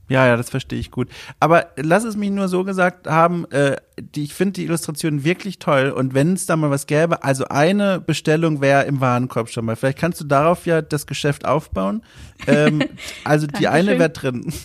[0.08, 1.08] Ja, ja, das verstehe ich gut.
[1.40, 5.58] Aber lass es mich nur so gesagt haben, äh, die, ich finde die Illustration wirklich
[5.58, 9.64] toll und wenn es da mal was gäbe, also eine Bestellung wäre im Warenkorb schon
[9.64, 9.74] mal.
[9.74, 12.02] Vielleicht kannst du darauf ja das Geschäft aufbauen.
[12.46, 12.84] Ähm,
[13.24, 14.52] also die eine wäre drin.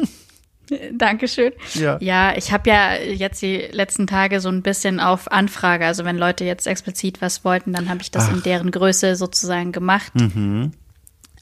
[0.93, 1.51] Dankeschön.
[1.73, 1.97] Ja.
[1.99, 6.17] Ja, ich habe ja jetzt die letzten Tage so ein bisschen auf Anfrage, also wenn
[6.17, 10.13] Leute jetzt explizit was wollten, dann habe ich das in deren Größe sozusagen gemacht.
[10.15, 10.71] Mhm.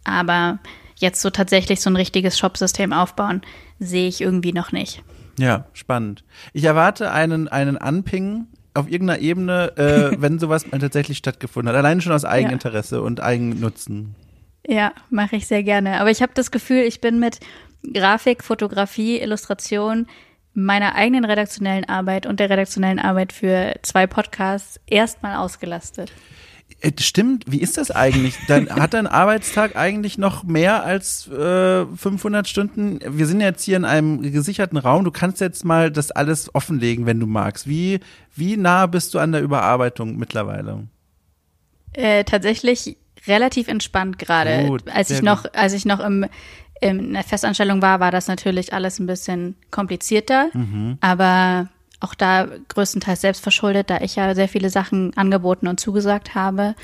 [0.04, 0.60] Aber
[0.96, 3.42] jetzt so tatsächlich so ein richtiges Shopsystem aufbauen,
[3.80, 5.04] sehe ich irgendwie noch nicht.
[5.40, 6.24] Ja, spannend.
[6.54, 11.78] Ich erwarte einen, einen Anping auf irgendeiner Ebene, äh, wenn sowas mal tatsächlich stattgefunden hat.
[11.78, 14.16] Allein schon aus Eigeninteresse und Eigennutzen.
[14.68, 16.00] Ja, mache ich sehr gerne.
[16.00, 17.40] Aber ich habe das Gefühl, ich bin mit
[17.94, 20.08] Grafik, Fotografie, Illustration,
[20.54, 26.12] meiner eigenen redaktionellen Arbeit und der redaktionellen Arbeit für zwei Podcasts erstmal ausgelastet.
[26.82, 28.38] Äh, Stimmt, wie ist das eigentlich?
[28.48, 33.00] Dann hat dein Arbeitstag eigentlich noch mehr als äh, 500 Stunden?
[33.06, 35.04] Wir sind jetzt hier in einem gesicherten Raum.
[35.04, 37.68] Du kannst jetzt mal das alles offenlegen, wenn du magst.
[37.68, 38.00] Wie
[38.36, 40.88] wie nah bist du an der Überarbeitung mittlerweile?
[41.94, 44.78] Äh, tatsächlich relativ entspannt gerade.
[44.94, 46.26] Als ich noch, als ich noch im,
[46.80, 50.50] in der Festanstellung war, war das natürlich alles ein bisschen komplizierter.
[50.54, 50.98] Mhm.
[51.02, 51.68] Aber
[52.00, 56.76] auch da größtenteils selbst verschuldet, da ich ja sehr viele Sachen angeboten und zugesagt habe.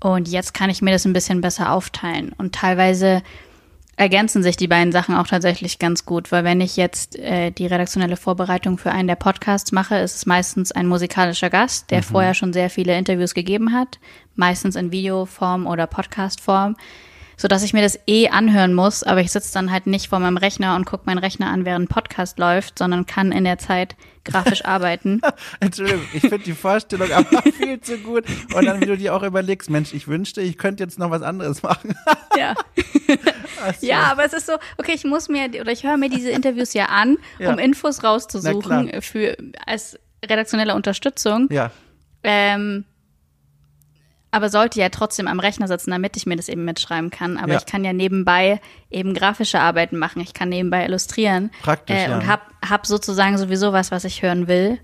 [0.00, 2.32] Und jetzt kann ich mir das ein bisschen besser aufteilen.
[2.36, 3.22] Und teilweise
[3.96, 7.66] ergänzen sich die beiden Sachen auch tatsächlich ganz gut, weil wenn ich jetzt äh, die
[7.66, 12.34] redaktionelle Vorbereitung für einen der Podcasts mache, ist es meistens ein musikalischer Gast, der vorher
[12.34, 13.98] schon sehr viele Interviews gegeben hat,
[14.34, 16.76] meistens in Videoform oder Podcastform,
[17.36, 20.20] so dass ich mir das eh anhören muss, aber ich sitze dann halt nicht vor
[20.20, 23.58] meinem Rechner und gucke meinen Rechner an, während ein Podcast läuft, sondern kann in der
[23.58, 23.94] Zeit
[24.24, 25.20] grafisch arbeiten.
[25.60, 28.24] Entschuldigung, ich finde die Vorstellung aber viel zu gut.
[28.54, 31.22] Und dann, wie du dir auch überlegst, Mensch, ich wünschte, ich könnte jetzt noch was
[31.22, 31.94] anderes machen.
[32.38, 32.54] Ja.
[33.78, 33.86] So.
[33.86, 36.72] Ja, aber es ist so, okay, ich muss mir oder ich höre mir diese Interviews
[36.72, 37.52] ja an, Ja.
[37.52, 41.48] um Infos rauszusuchen für als redaktionelle Unterstützung.
[41.52, 41.70] Ja.
[42.24, 42.84] Ähm,
[44.32, 47.36] aber sollte ja trotzdem am Rechner sitzen, damit ich mir das eben mitschreiben kann.
[47.36, 47.58] Aber Ja.
[47.58, 48.60] ich kann ja nebenbei
[48.90, 50.20] eben grafische Arbeiten machen.
[50.22, 51.50] Ich kann nebenbei illustrieren.
[51.62, 52.16] Praktisch, äh, ja.
[52.16, 54.78] Und hab, hab sozusagen sowieso was, was ich hören will.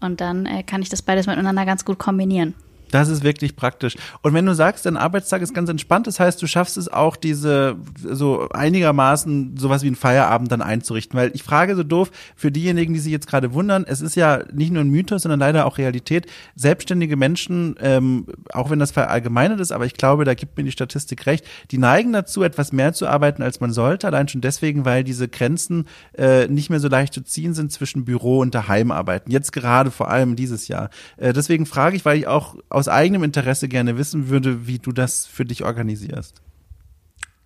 [0.00, 2.54] Und dann äh, kann ich das beides miteinander ganz gut kombinieren.
[2.90, 3.96] Das ist wirklich praktisch.
[4.22, 7.16] Und wenn du sagst, dein Arbeitstag ist ganz entspannt, das heißt, du schaffst es auch,
[7.16, 11.18] diese so einigermaßen sowas wie einen Feierabend dann einzurichten.
[11.18, 14.40] Weil ich frage so doof für diejenigen, die sich jetzt gerade wundern, es ist ja
[14.52, 16.26] nicht nur ein Mythos, sondern leider auch Realität.
[16.54, 20.72] Selbstständige Menschen, ähm, auch wenn das verallgemeinert ist, aber ich glaube, da gibt mir die
[20.72, 24.06] Statistik recht, die neigen dazu, etwas mehr zu arbeiten, als man sollte.
[24.06, 28.04] Allein schon deswegen, weil diese Grenzen äh, nicht mehr so leicht zu ziehen sind zwischen
[28.04, 29.32] Büro und Daheimarbeiten.
[29.32, 30.90] Jetzt gerade vor allem dieses Jahr.
[31.16, 34.92] Äh, deswegen frage ich, weil ich auch aus eigenem Interesse gerne wissen würde, wie du
[34.92, 36.42] das für dich organisierst.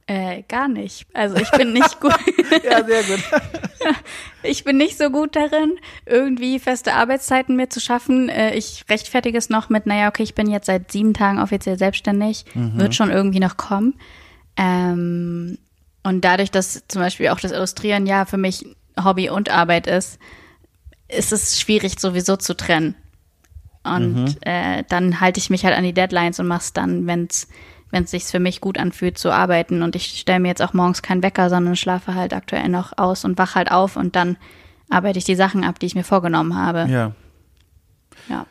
[0.09, 1.07] Äh, gar nicht.
[1.15, 2.13] Also ich bin nicht gut.
[2.65, 3.23] Ja, sehr gut.
[4.43, 5.75] Ich bin nicht so gut darin,
[6.05, 8.29] irgendwie feste Arbeitszeiten mir zu schaffen.
[8.29, 11.79] Äh, Ich rechtfertige es noch mit, naja, okay, ich bin jetzt seit sieben Tagen offiziell
[11.79, 13.95] selbstständig, wird schon irgendwie noch kommen.
[14.57, 15.59] Ähm,
[16.03, 18.67] und dadurch, dass zum Beispiel auch das Illustrieren ja für mich
[19.03, 20.19] Hobby und Arbeit ist,
[21.07, 22.97] ist es schwierig sowieso zu trennen.
[23.83, 27.49] Und äh, dann halte ich mich halt an die Deadlines und mach's dann, wenn's
[27.91, 29.83] wenn es sich für mich gut anfühlt zu arbeiten.
[29.83, 33.25] Und ich stelle mir jetzt auch morgens keinen Wecker, sondern schlafe halt aktuell noch aus
[33.25, 34.37] und wach halt auf und dann
[34.89, 36.91] arbeite ich die Sachen ab, die ich mir vorgenommen habe.
[36.91, 37.13] Ja.
[38.29, 38.47] Ja.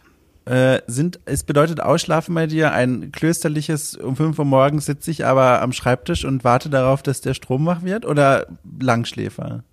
[0.45, 5.25] Äh, sind, es bedeutet Ausschlafen bei dir ein klösterliches, um 5 Uhr morgens sitze ich
[5.25, 8.47] aber am Schreibtisch und warte darauf, dass der Strom wach wird oder
[8.79, 9.63] Langschläfer?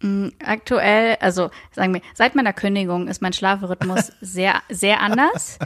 [0.00, 5.58] Mm, Aktuell, also sagen wir, seit meiner Kündigung ist mein Schlafrhythmus sehr, sehr anders.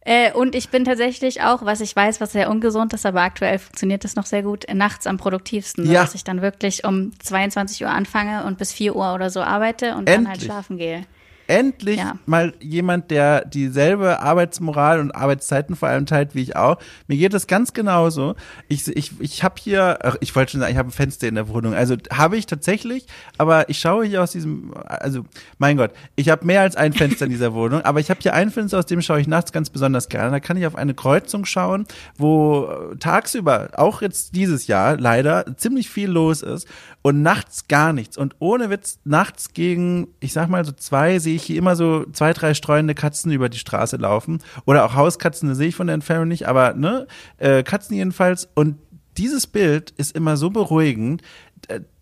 [0.00, 3.58] Äh, und ich bin tatsächlich auch, was ich weiß, was sehr ungesund ist, aber aktuell
[3.58, 5.90] funktioniert das noch sehr gut, nachts am produktivsten.
[5.90, 6.02] Ja.
[6.02, 9.96] Dass ich dann wirklich um 22 Uhr anfange und bis 4 Uhr oder so arbeite
[9.96, 10.44] und dann halt Endlich.
[10.44, 11.02] schlafen gehe.
[11.48, 12.18] Endlich Ja.
[12.26, 16.76] mal jemand, der dieselbe Arbeitsmoral und Arbeitszeiten vor allem teilt wie ich auch.
[17.06, 18.34] Mir geht es ganz genauso.
[18.68, 21.34] Ich, ich, ich habe hier, ach, ich wollte schon sagen, ich habe ein Fenster in
[21.36, 21.74] der Wohnung.
[21.74, 23.06] Also habe ich tatsächlich,
[23.38, 25.24] aber ich schaue hier aus diesem, also
[25.58, 28.34] mein Gott, ich habe mehr als ein Fenster in dieser Wohnung, aber ich habe hier
[28.34, 30.30] ein Fenster, aus dem schaue ich nachts ganz besonders gerne.
[30.30, 31.86] Da kann ich auf eine Kreuzung schauen,
[32.18, 36.66] wo äh, tagsüber, auch jetzt dieses Jahr leider, ziemlich viel los ist
[37.06, 38.18] und nachts gar nichts.
[38.18, 42.04] Und ohne Witz, nachts gegen, ich sag mal so zwei, sehe ich hier immer so
[42.10, 44.42] zwei, drei streunende Katzen über die Straße laufen.
[44.64, 47.06] Oder auch Hauskatzen, das sehe ich von der Entfernung nicht, aber ne,
[47.38, 48.48] äh, Katzen jedenfalls.
[48.56, 48.78] Und
[49.18, 51.22] dieses Bild ist immer so beruhigend.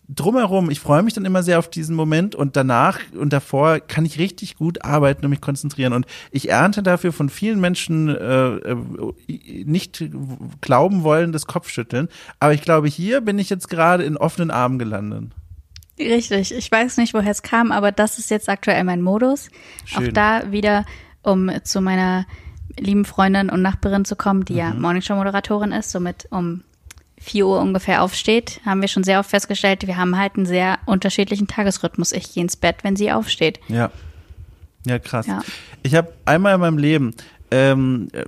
[0.09, 4.05] Drumherum, ich freue mich dann immer sehr auf diesen Moment und danach und davor kann
[4.05, 5.95] ich richtig gut arbeiten und mich konzentrieren.
[5.95, 8.77] Und ich ernte dafür von vielen Menschen äh, äh,
[9.65, 10.05] nicht
[10.61, 12.09] glauben wollen, das Kopfschütteln.
[12.39, 15.33] Aber ich glaube, hier bin ich jetzt gerade in offenen Armen gelandet.
[15.99, 19.49] Richtig, ich weiß nicht, woher es kam, aber das ist jetzt aktuell mein Modus.
[19.85, 20.09] Schön.
[20.09, 20.85] Auch da wieder,
[21.23, 22.27] um zu meiner
[22.79, 24.59] lieben Freundin und Nachbarin zu kommen, die Mhm.
[24.59, 26.63] ja Morningshow-Moderatorin ist, somit um
[27.25, 30.79] 4 Uhr ungefähr aufsteht, haben wir schon sehr oft festgestellt, wir haben halt einen sehr
[30.87, 32.12] unterschiedlichen Tagesrhythmus.
[32.12, 33.61] Ich gehe ins Bett, wenn sie aufsteht.
[33.68, 33.91] Ja.
[34.87, 35.27] Ja, krass.
[35.27, 35.43] Ja.
[35.83, 37.14] Ich habe einmal in meinem Leben
[37.51, 38.25] ähm, äh,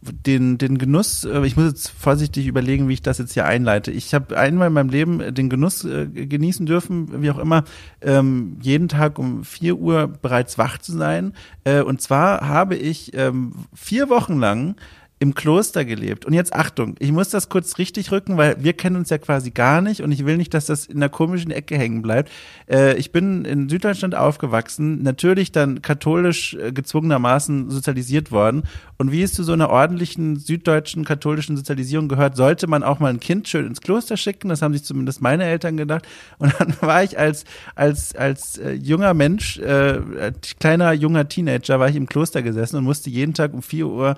[0.00, 3.90] den, den Genuss, äh, ich muss jetzt vorsichtig überlegen, wie ich das jetzt hier einleite.
[3.90, 7.64] Ich habe einmal in meinem Leben den Genuss äh, genießen dürfen, wie auch immer,
[8.00, 11.34] ähm, jeden Tag um 4 Uhr bereits wach zu sein.
[11.64, 14.76] Äh, und zwar habe ich ähm, vier Wochen lang
[15.18, 16.26] im Kloster gelebt.
[16.26, 19.50] Und jetzt Achtung, ich muss das kurz richtig rücken, weil wir kennen uns ja quasi
[19.50, 22.30] gar nicht und ich will nicht, dass das in einer komischen Ecke hängen bleibt.
[22.70, 28.64] Äh, ich bin in Süddeutschland aufgewachsen, natürlich dann katholisch äh, gezwungenermaßen sozialisiert worden.
[28.98, 33.08] Und wie es zu so einer ordentlichen süddeutschen katholischen Sozialisierung gehört, sollte man auch mal
[33.08, 34.50] ein Kind schön ins Kloster schicken.
[34.50, 36.06] Das haben sich zumindest meine Eltern gedacht.
[36.38, 37.44] Und dann war ich als,
[37.74, 42.76] als, als äh, junger Mensch, äh, als kleiner junger Teenager, war ich im Kloster gesessen
[42.76, 44.16] und musste jeden Tag um 4 Uhr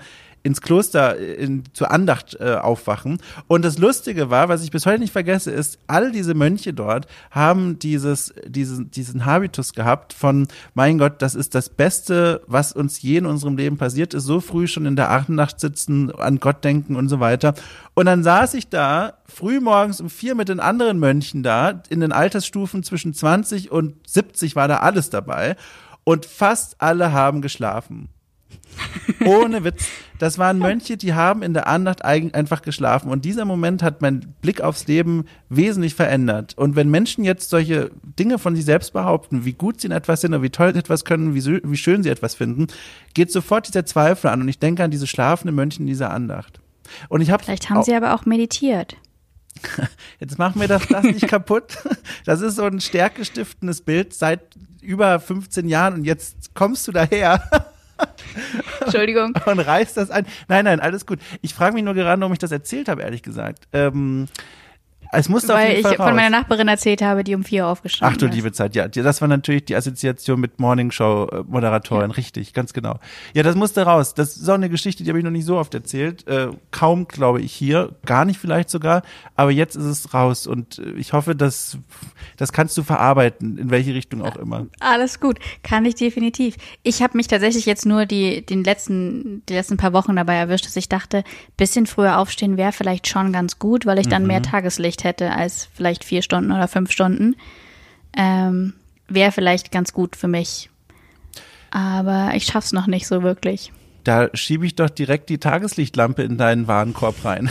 [0.48, 3.18] ins Kloster äh, in, zur Andacht äh, aufwachen.
[3.46, 7.06] Und das Lustige war, was ich bis heute nicht vergesse, ist, all diese Mönche dort
[7.30, 13.00] haben dieses, diesen, diesen Habitus gehabt von, mein Gott, das ist das Beste, was uns
[13.02, 16.64] je in unserem Leben passiert ist, so früh schon in der Abendnacht sitzen, an Gott
[16.64, 17.54] denken und so weiter.
[17.94, 22.00] Und dann saß ich da, früh morgens um vier mit den anderen Mönchen da, in
[22.00, 25.56] den Altersstufen zwischen 20 und 70 war da alles dabei.
[26.04, 28.08] Und fast alle haben geschlafen.
[29.26, 29.88] Ohne Witz.
[30.18, 33.10] Das waren Mönche, die haben in der Andacht einfach geschlafen.
[33.10, 36.56] Und dieser Moment hat meinen Blick aufs Leben wesentlich verändert.
[36.56, 40.20] Und wenn Menschen jetzt solche Dinge von sich selbst behaupten, wie gut sie in etwas
[40.20, 42.66] sind oder wie toll sie etwas können, wie, wie schön sie etwas finden,
[43.14, 44.40] geht sofort dieser Zweifel an.
[44.40, 46.60] Und ich denke an diese schlafenden Mönche in dieser Andacht.
[47.08, 48.96] Und ich habe Vielleicht haben sie aber auch meditiert.
[50.20, 51.78] Jetzt machen wir das, das nicht kaputt.
[52.24, 54.40] Das ist so ein stärkestiftendes Bild seit
[54.80, 57.42] über 15 Jahren und jetzt kommst du daher
[58.80, 59.34] Entschuldigung.
[59.46, 60.26] und reißt das ein.
[60.48, 61.18] Nein, nein, alles gut.
[61.42, 63.64] Ich frage mich nur gerade, warum ich das erzählt habe, ehrlich gesagt.
[63.72, 64.28] Ähm,
[65.12, 66.06] es musste auf Weil jeden ich Fall raus.
[66.06, 68.34] von meiner Nachbarin erzählt habe, die um 4 Uhr aufgestanden Ach du ist.
[68.34, 72.98] liebe Zeit, ja, das war natürlich die Assoziation mit Morningshow-Moderatorin, richtig, ganz genau.
[73.34, 74.14] Ja, das musste raus.
[74.14, 76.26] Das ist auch eine Geschichte, die habe ich noch nicht so oft erzählt.
[76.28, 79.02] Äh, kaum, glaube ich, hier, gar nicht vielleicht sogar,
[79.36, 81.78] aber jetzt ist es raus und äh, ich hoffe, dass
[82.36, 84.66] das kannst du verarbeiten, in welche Richtung auch immer.
[84.80, 86.56] Alles gut, kann ich definitiv.
[86.82, 90.66] Ich habe mich tatsächlich jetzt nur die, den letzten, die letzten paar Wochen dabei erwischt,
[90.66, 91.24] dass ich dachte,
[91.56, 95.68] bisschen früher aufstehen wäre vielleicht schon ganz gut, weil ich dann mehr Tageslicht hätte als
[95.74, 97.36] vielleicht vier Stunden oder fünf Stunden.
[98.16, 98.74] Ähm,
[99.08, 100.70] wäre vielleicht ganz gut für mich.
[101.70, 103.72] Aber ich schaff's noch nicht so wirklich.
[104.04, 107.50] Da schiebe ich doch direkt die Tageslichtlampe in deinen Warenkorb rein.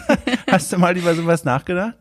[0.50, 1.94] Hast du mal über sowas nachgedacht?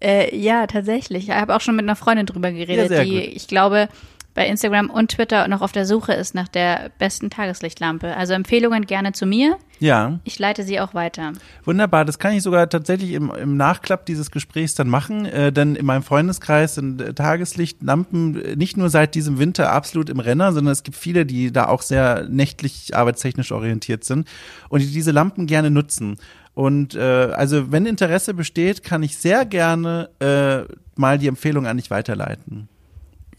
[0.00, 1.28] Äh, ja, tatsächlich.
[1.28, 3.36] Ich habe auch schon mit einer Freundin drüber geredet, sehr die, gut.
[3.36, 3.88] ich glaube,
[4.36, 8.16] bei Instagram und Twitter noch auf der Suche ist nach der besten Tageslichtlampe.
[8.16, 9.56] Also Empfehlungen gerne zu mir.
[9.80, 10.20] Ja.
[10.24, 11.32] Ich leite sie auch weiter.
[11.64, 15.74] Wunderbar, das kann ich sogar tatsächlich im, im Nachklapp dieses Gesprächs dann machen, äh, denn
[15.74, 20.52] in meinem Freundeskreis sind äh, Tageslichtlampen äh, nicht nur seit diesem Winter absolut im Renner,
[20.52, 24.28] sondern es gibt viele, die da auch sehr nächtlich arbeitstechnisch orientiert sind
[24.68, 26.18] und die diese Lampen gerne nutzen.
[26.52, 31.76] Und äh, also wenn Interesse besteht, kann ich sehr gerne äh, mal die Empfehlung an
[31.76, 32.68] dich weiterleiten.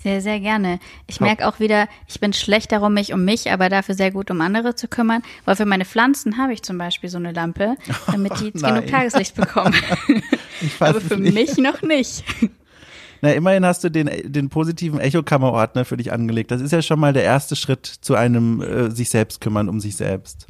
[0.08, 0.80] Sehr, sehr gerne.
[1.08, 4.32] Ich merke auch wieder, ich bin schlecht darum, mich um mich, aber dafür sehr gut
[4.32, 5.22] um andere zu kümmern.
[5.44, 7.76] Weil für meine Pflanzen habe ich zum Beispiel so eine Lampe,
[8.08, 8.76] damit die nein.
[8.76, 9.76] genug Tageslicht bekommen.
[10.80, 11.34] Aber für nicht.
[11.34, 12.24] mich noch nicht.
[13.22, 16.52] Na, immerhin hast du den, den positiven Echokammerordner für dich angelegt.
[16.52, 19.82] Das ist ja schon mal der erste Schritt zu einem äh, sich selbst kümmern um
[19.82, 20.48] sich selbst.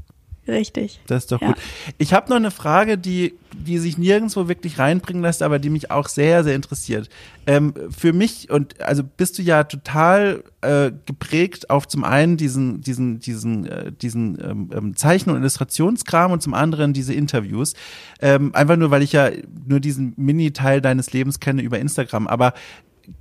[0.48, 1.02] Richtig.
[1.08, 1.48] Das ist doch ja.
[1.48, 1.58] gut.
[1.98, 5.91] Ich habe noch eine Frage, die, die sich nirgendwo wirklich reinbringen lässt, aber die mich
[5.91, 7.10] auch sehr, sehr interessiert.
[7.45, 12.82] Ähm, für mich, und also bist du ja total äh, geprägt auf zum einen diesen,
[12.82, 17.74] diesen, diesen, äh, diesen ähm, ähm Zeichen- und Illustrationskram und zum anderen diese Interviews.
[18.22, 19.30] Ähm, einfach nur, weil ich ja
[19.68, 22.28] nur diesen Mini-Teil deines Lebens kenne über Instagram.
[22.28, 22.54] Aber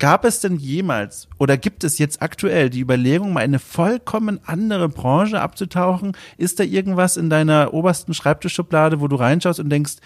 [0.01, 4.89] Gab es denn jemals oder gibt es jetzt aktuell die Überlegung, mal eine vollkommen andere
[4.89, 6.17] Branche abzutauchen?
[6.39, 9.97] Ist da irgendwas in deiner obersten Schreibtischschublade, wo du reinschaust und denkst,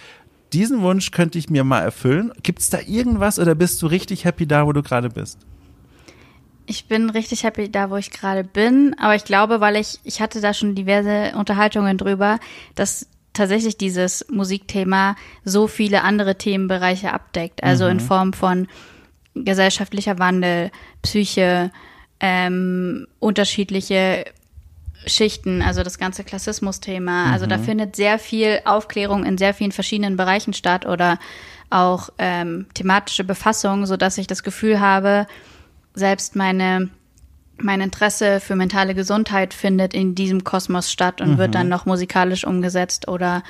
[0.53, 2.31] diesen Wunsch könnte ich mir mal erfüllen?
[2.43, 5.39] Gibt es da irgendwas oder bist du richtig happy da, wo du gerade bist?
[6.67, 10.21] Ich bin richtig happy da, wo ich gerade bin, aber ich glaube, weil ich, ich
[10.21, 12.39] hatte da schon diverse Unterhaltungen drüber,
[12.75, 17.65] dass tatsächlich dieses Musikthema so viele andere Themenbereiche abdeckt.
[17.65, 17.93] Also mhm.
[17.93, 18.69] in Form von
[19.35, 20.71] gesellschaftlicher Wandel,
[21.03, 21.71] Psyche,
[22.21, 24.25] ähm, unterschiedliche
[25.07, 27.27] Schichten, also das ganze Klassismus-Thema.
[27.27, 27.33] Mhm.
[27.33, 27.65] Also da mhm.
[27.65, 31.19] findet sehr viel Aufklärung in sehr vielen verschiedenen Bereichen statt oder
[31.71, 35.27] auch ähm, thematische Befassung, so dass ich das Gefühl habe,
[35.95, 36.91] selbst meine
[37.63, 41.39] mein Interesse für mentale Gesundheit findet in diesem Kosmos statt und mhm.
[41.39, 43.43] wird dann noch musikalisch umgesetzt oder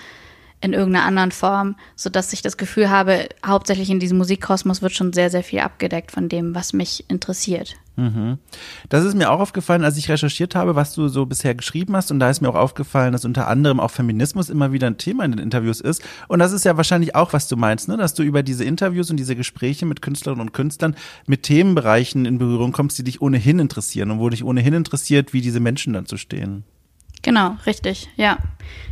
[0.61, 4.93] in irgendeiner anderen Form, so dass ich das Gefühl habe, hauptsächlich in diesem Musikkosmos wird
[4.93, 7.77] schon sehr, sehr viel abgedeckt von dem, was mich interessiert.
[7.97, 8.39] Mhm.
[8.89, 12.11] Das ist mir auch aufgefallen, als ich recherchiert habe, was du so bisher geschrieben hast.
[12.11, 15.25] Und da ist mir auch aufgefallen, dass unter anderem auch Feminismus immer wieder ein Thema
[15.25, 16.03] in den Interviews ist.
[16.29, 17.97] Und das ist ja wahrscheinlich auch, was du meinst, ne?
[17.97, 20.95] dass du über diese Interviews und diese Gespräche mit Künstlerinnen und Künstlern
[21.27, 25.41] mit Themenbereichen in Berührung kommst, die dich ohnehin interessieren und wo dich ohnehin interessiert, wie
[25.41, 26.65] diese Menschen dann zu stehen.
[27.23, 28.39] Genau, richtig, ja.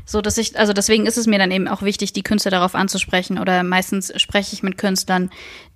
[0.04, 2.74] So, dass ich, also deswegen ist es mir dann eben auch wichtig, die Künstler darauf
[2.74, 3.38] anzusprechen.
[3.38, 5.30] Oder meistens spreche ich mit Künstlern,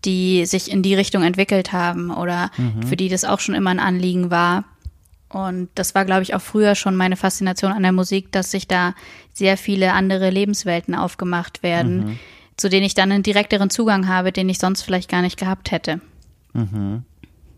[0.05, 2.83] die sich in die Richtung entwickelt haben oder mhm.
[2.83, 4.65] für die das auch schon immer ein Anliegen war.
[5.29, 8.69] Und das war, glaube ich, auch früher schon meine Faszination an der Musik, dass sich
[8.69, 8.95] da
[9.33, 12.19] sehr viele andere Lebenswelten aufgemacht werden, mhm.
[12.57, 15.71] zu denen ich dann einen direkteren Zugang habe, den ich sonst vielleicht gar nicht gehabt
[15.71, 16.01] hätte.
[16.53, 17.05] Mhm.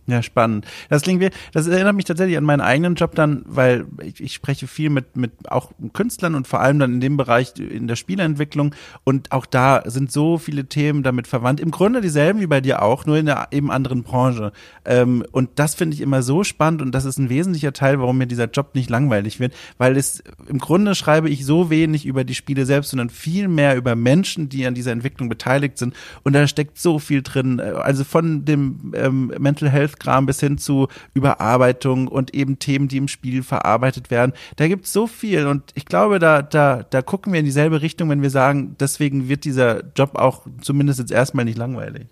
[0.07, 0.67] Ja, spannend.
[0.91, 4.35] Das klingt wie, das erinnert mich tatsächlich an meinen eigenen Job dann, weil ich, ich
[4.35, 7.97] spreche viel mit, mit auch Künstlern und vor allem dann in dem Bereich in der
[7.97, 8.75] Spieleentwicklung
[9.05, 11.59] und auch da sind so viele Themen damit verwandt.
[11.59, 14.53] Im Grunde dieselben wie bei dir auch, nur in einer eben anderen Branche.
[14.85, 18.19] Ähm, und das finde ich immer so spannend und das ist ein wesentlicher Teil, warum
[18.19, 22.25] mir dieser Job nicht langweilig wird, weil es im Grunde schreibe ich so wenig über
[22.25, 25.95] die Spiele selbst, sondern viel mehr über Menschen, die an dieser Entwicklung beteiligt sind.
[26.25, 27.59] Und da steckt so viel drin.
[27.61, 32.97] Also von dem ähm, Mental Health Kram bis hin zu Überarbeitung und eben Themen, die
[32.97, 34.33] im Spiel verarbeitet werden.
[34.57, 37.83] Da gibt es so viel und ich glaube, da, da, da gucken wir in dieselbe
[37.83, 42.07] Richtung, wenn wir sagen, deswegen wird dieser Job auch zumindest jetzt erstmal nicht langweilig.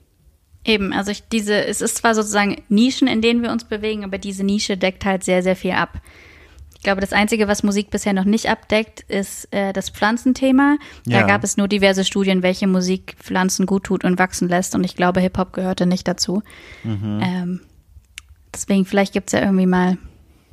[0.64, 4.18] Eben, also ich diese, es ist zwar sozusagen Nischen, in denen wir uns bewegen, aber
[4.18, 6.00] diese Nische deckt halt sehr, sehr viel ab.
[6.82, 10.78] Ich glaube, das Einzige, was Musik bisher noch nicht abdeckt, ist äh, das Pflanzenthema.
[11.04, 11.26] Da ja.
[11.28, 14.74] gab es nur diverse Studien, welche Musik Pflanzen gut tut und wachsen lässt.
[14.74, 16.42] Und ich glaube, Hip-Hop gehörte nicht dazu.
[16.82, 17.20] Mhm.
[17.22, 17.60] Ähm,
[18.54, 19.98] Deswegen, vielleicht gibt es ja irgendwie mal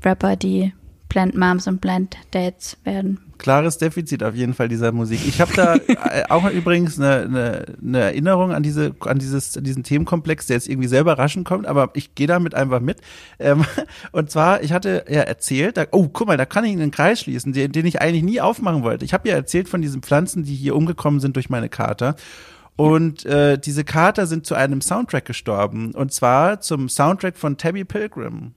[0.03, 0.73] Rapper, die
[1.09, 3.19] Plant Moms und Plant Dads werden.
[3.39, 5.21] Klares Defizit auf jeden Fall dieser Musik.
[5.25, 9.83] Ich habe da äh, auch übrigens eine, eine, eine Erinnerung an diese, an dieses, diesen
[9.83, 12.99] Themenkomplex, der jetzt irgendwie selber raschen kommt, aber ich gehe damit einfach mit.
[13.39, 13.65] Ähm,
[14.11, 17.21] und zwar, ich hatte ja erzählt, da, oh, guck mal, da kann ich einen Kreis
[17.21, 19.05] schließen, den, den ich eigentlich nie aufmachen wollte.
[19.05, 22.17] Ich habe ja erzählt von diesen Pflanzen, die hier umgekommen sind durch meine Kater.
[22.79, 25.93] Und äh, diese Kater sind zu einem Soundtrack gestorben.
[25.93, 28.53] Und zwar zum Soundtrack von Tabby Pilgrim.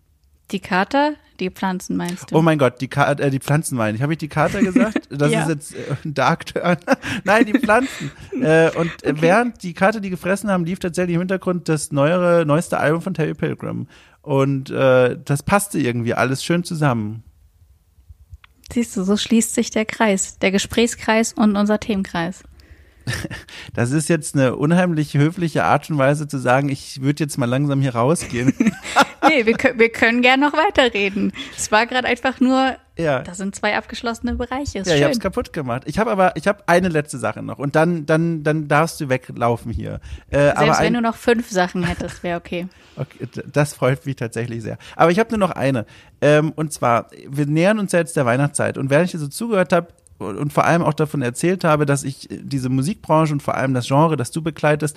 [0.53, 1.15] Die Kater?
[1.41, 2.37] Die Pflanzen meinst du?
[2.37, 4.03] Oh mein Gott, die, Ka äh, die Pflanzen meine ich.
[4.03, 5.09] Habe ich die Kater gesagt?
[5.11, 5.43] Das ja.
[5.43, 6.77] ist jetzt äh, Dark Turn.
[7.25, 8.13] Nein, die Pflanzen.
[8.41, 9.15] äh, und okay.
[9.19, 13.15] während die Kater die gefressen haben, lief tatsächlich im Hintergrund das neuere, neueste Album von
[13.15, 13.89] Tabby Pilgrim.
[14.21, 17.25] Und äh, das passte irgendwie alles schön zusammen.
[18.73, 22.45] Siehst du, so schließt sich der Kreis, der Gesprächskreis und unser Themenkreis.
[23.75, 27.47] Das ist jetzt eine unheimlich höfliche Art und Weise zu sagen, ich würde jetzt mal
[27.47, 28.53] langsam hier rausgehen.
[29.29, 31.33] nee, wir, können, wir können gern noch weiterreden.
[31.57, 33.21] Es war gerade einfach nur, ja.
[33.21, 34.81] das sind zwei abgeschlossene Bereiche.
[34.81, 34.97] Ist ja, schön.
[34.97, 35.85] ich habe es kaputt gemacht.
[35.87, 39.09] Ich habe aber, ich habe eine letzte Sache noch und dann, dann, dann darfst du
[39.09, 40.01] weglaufen hier.
[40.31, 42.69] Äh, Selbst wenn du noch fünf Sachen hättest, wäre okay.
[42.97, 43.29] okay.
[43.51, 44.77] Das freut mich tatsächlich sehr.
[44.97, 45.87] Aber ich habe nur noch eine.
[46.21, 49.29] Ähm, und zwar, wir nähern uns ja jetzt der Weihnachtszeit und während ich dir so
[49.29, 49.89] zugehört habe,
[50.23, 53.87] und vor allem auch davon erzählt habe, dass ich diese Musikbranche und vor allem das
[53.87, 54.97] Genre, das du begleitest,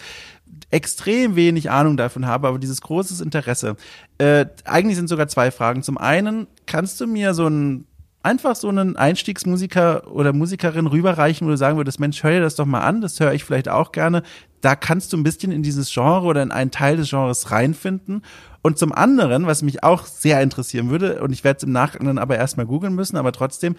[0.72, 3.76] extrem wenig Ahnung davon habe, aber dieses großes Interesse.
[4.18, 5.84] Äh, eigentlich sind sogar zwei Fragen.
[5.84, 7.86] Zum einen, kannst du mir so ein
[8.26, 12.56] einfach so einen Einstiegsmusiker oder Musikerin rüberreichen, wo du sagen würdest, Mensch, hör dir das
[12.56, 14.24] doch mal an, das höre ich vielleicht auch gerne.
[14.62, 18.24] da kannst du ein bisschen in dieses Genre oder in einen Teil des Genres reinfinden.
[18.64, 22.18] Und zum anderen, was mich auch sehr interessieren würde, und ich werde es im Nachgang
[22.18, 23.76] aber erstmal googeln müssen, aber trotzdem,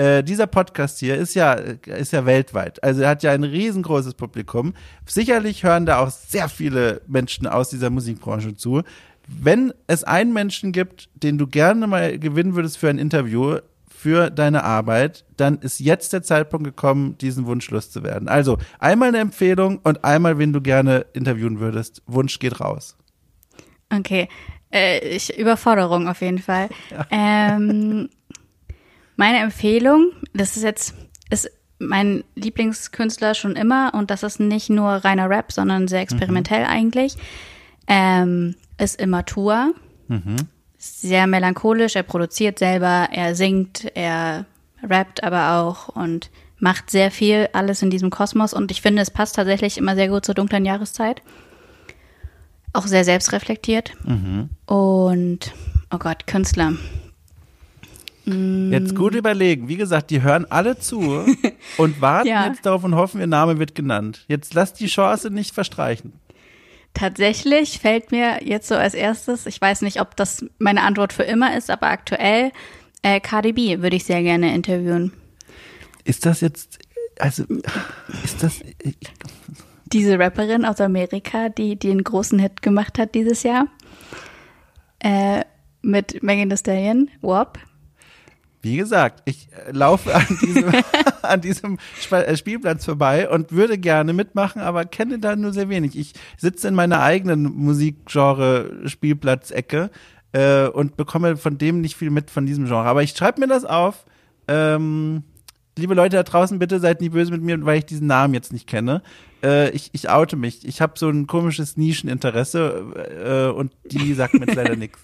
[0.00, 2.82] äh, dieser Podcast hier ist ja, ist ja weltweit.
[2.82, 4.72] Also er hat ja ein riesengroßes Publikum.
[5.04, 8.82] Sicherlich hören da auch sehr viele Menschen aus dieser Musikbranche zu.
[9.28, 13.58] Wenn es einen Menschen gibt, den du gerne mal gewinnen würdest für ein Interview,
[13.90, 18.26] für deine Arbeit, dann ist jetzt der Zeitpunkt gekommen, diesen Wunsch loszuwerden.
[18.26, 22.02] Also einmal eine Empfehlung und einmal, wen du gerne interviewen würdest.
[22.06, 22.96] Wunsch geht raus.
[23.94, 24.30] Okay,
[24.72, 26.70] äh, ich, Überforderung auf jeden Fall.
[26.90, 27.06] Ja.
[27.10, 28.08] Ähm,
[29.20, 30.94] meine Empfehlung, das ist jetzt,
[31.30, 31.48] ist
[31.78, 36.70] mein Lieblingskünstler schon immer und das ist nicht nur reiner Rap, sondern sehr experimentell mhm.
[36.70, 37.16] eigentlich,
[37.86, 39.72] ähm, ist immer Tour.
[40.08, 40.48] Mhm
[40.80, 41.94] sehr melancholisch.
[41.94, 44.46] Er produziert selber, er singt, er
[44.82, 48.54] rappt aber auch und macht sehr viel alles in diesem Kosmos.
[48.54, 51.22] Und ich finde, es passt tatsächlich immer sehr gut zur dunklen Jahreszeit.
[52.72, 53.92] Auch sehr selbstreflektiert.
[54.04, 54.48] Mhm.
[54.66, 55.52] Und,
[55.90, 56.72] oh Gott, Künstler.
[58.70, 59.68] Jetzt gut überlegen.
[59.68, 61.00] Wie gesagt, die hören alle zu
[61.76, 62.46] und warten ja.
[62.46, 64.24] jetzt darauf und hoffen, ihr Name wird genannt.
[64.28, 66.12] Jetzt lasst die Chance nicht verstreichen.
[66.94, 71.22] Tatsächlich fällt mir jetzt so als erstes, ich weiß nicht, ob das meine Antwort für
[71.22, 72.50] immer ist, aber aktuell
[73.02, 75.12] äh, Cardi B würde ich sehr gerne interviewen.
[76.04, 76.78] Ist das jetzt,
[77.18, 77.44] also,
[78.24, 78.60] ist das.
[78.82, 78.96] Ich,
[79.92, 83.66] Diese Rapperin aus Amerika, die, die einen großen Hit gemacht hat dieses Jahr.
[84.98, 85.44] Äh,
[85.82, 87.58] mit Megan Thee Stallion, WAP.
[88.62, 90.70] Wie gesagt, ich äh, laufe an diesem,
[91.22, 91.78] an diesem
[92.10, 95.98] äh, Spielplatz vorbei und würde gerne mitmachen, aber kenne da nur sehr wenig.
[95.98, 99.90] Ich sitze in meiner eigenen Musikgenre-Spielplatzecke
[100.32, 102.84] äh, und bekomme von dem nicht viel mit von diesem Genre.
[102.84, 104.04] Aber ich schreibe mir das auf.
[104.46, 105.24] Ähm,
[105.80, 108.52] liebe Leute da draußen, bitte seid nicht böse mit mir, weil ich diesen Namen jetzt
[108.52, 109.02] nicht kenne.
[109.42, 110.66] Äh, ich, ich oute mich.
[110.66, 114.98] Ich habe so ein komisches Nischeninteresse äh, und die sagt mir jetzt leider nichts.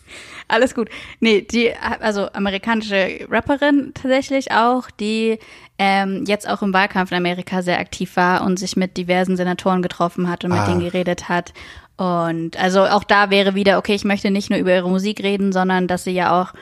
[0.49, 0.89] Alles gut.
[1.21, 5.39] Nee, die, also amerikanische Rapperin tatsächlich auch, die
[5.79, 9.83] ähm, jetzt auch im Wahlkampf in Amerika sehr aktiv war und sich mit diversen Senatoren
[9.83, 10.67] getroffen hat und mit ah.
[10.67, 11.53] denen geredet hat.
[11.97, 15.53] Und also auch da wäre wieder, okay, ich möchte nicht nur über ihre Musik reden,
[15.53, 16.53] sondern dass sie ja auch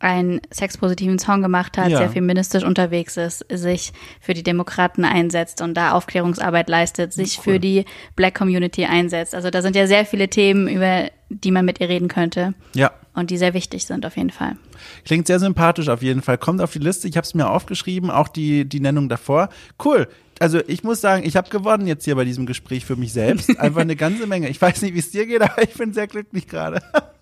[0.00, 1.98] einen sexpositiven Song gemacht hat, ja.
[1.98, 7.44] sehr feministisch unterwegs ist, sich für die Demokraten einsetzt und da Aufklärungsarbeit leistet, sich cool.
[7.44, 7.84] für die
[8.16, 9.34] Black Community einsetzt.
[9.34, 12.54] Also da sind ja sehr viele Themen, über die man mit ihr reden könnte.
[12.74, 12.90] Ja.
[13.12, 14.56] Und die sehr wichtig sind auf jeden Fall.
[15.04, 16.38] Klingt sehr sympathisch auf jeden Fall.
[16.38, 17.06] Kommt auf die Liste.
[17.06, 19.50] Ich habe es mir aufgeschrieben, auch die, die Nennung davor.
[19.84, 20.08] Cool
[20.40, 23.58] also ich muss sagen, ich habe gewonnen jetzt hier bei diesem Gespräch für mich selbst.
[23.60, 24.48] Einfach eine ganze Menge.
[24.48, 26.82] Ich weiß nicht, wie es dir geht, aber ich bin sehr glücklich gerade.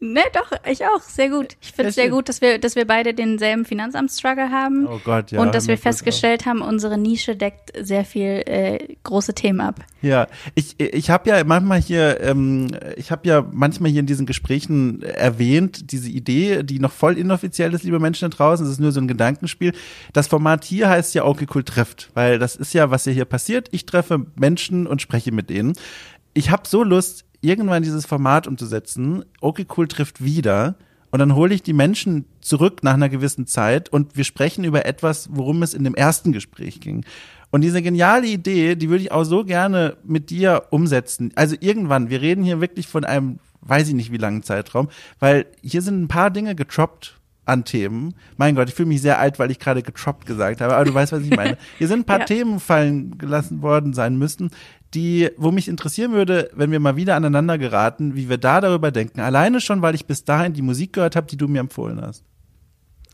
[0.00, 1.00] Ne, doch, ich auch.
[1.00, 1.56] Sehr gut.
[1.60, 4.86] Ich finde es sehr gut, dass wir, dass wir beide denselben Finanzamtsstruggle haben.
[4.86, 5.40] Oh Gott, ja.
[5.40, 9.84] Und dass wir festgestellt haben, unsere Nische deckt sehr viel äh, große Themen ab.
[10.00, 14.24] Ja, ich, ich habe ja manchmal hier, ähm, ich habe ja manchmal hier in diesen
[14.24, 18.80] Gesprächen erwähnt, diese Idee, die noch voll inoffiziell ist, liebe Menschen da draußen, es ist
[18.80, 19.72] nur so ein Gedankenspiel.
[20.12, 23.24] Das Format hier heißt ja okay cool trifft, weil das ist ja, was ja hier
[23.24, 23.68] passiert.
[23.72, 25.72] Ich treffe Menschen und spreche mit denen.
[26.34, 30.76] Ich habe so Lust, irgendwann dieses Format umzusetzen, okay, cool trifft wieder.
[31.10, 34.84] Und dann hole ich die Menschen zurück nach einer gewissen Zeit und wir sprechen über
[34.84, 37.04] etwas, worum es in dem ersten Gespräch ging.
[37.50, 41.32] Und diese geniale Idee, die würde ich auch so gerne mit dir umsetzen.
[41.34, 45.46] Also irgendwann, wir reden hier wirklich von einem, weiß ich nicht wie langen Zeitraum, weil
[45.62, 47.18] hier sind ein paar Dinge getroppt
[47.48, 48.14] an Themen.
[48.36, 50.92] Mein Gott, ich fühle mich sehr alt, weil ich gerade getroppt gesagt habe, aber du
[50.92, 51.56] weißt, was ich meine.
[51.78, 52.24] Hier sind ein paar ja.
[52.26, 54.50] Themen fallen gelassen worden sein müssen,
[54.94, 58.90] die, wo mich interessieren würde, wenn wir mal wieder aneinander geraten, wie wir da darüber
[58.90, 59.20] denken.
[59.20, 62.24] Alleine schon, weil ich bis dahin die Musik gehört habe, die du mir empfohlen hast.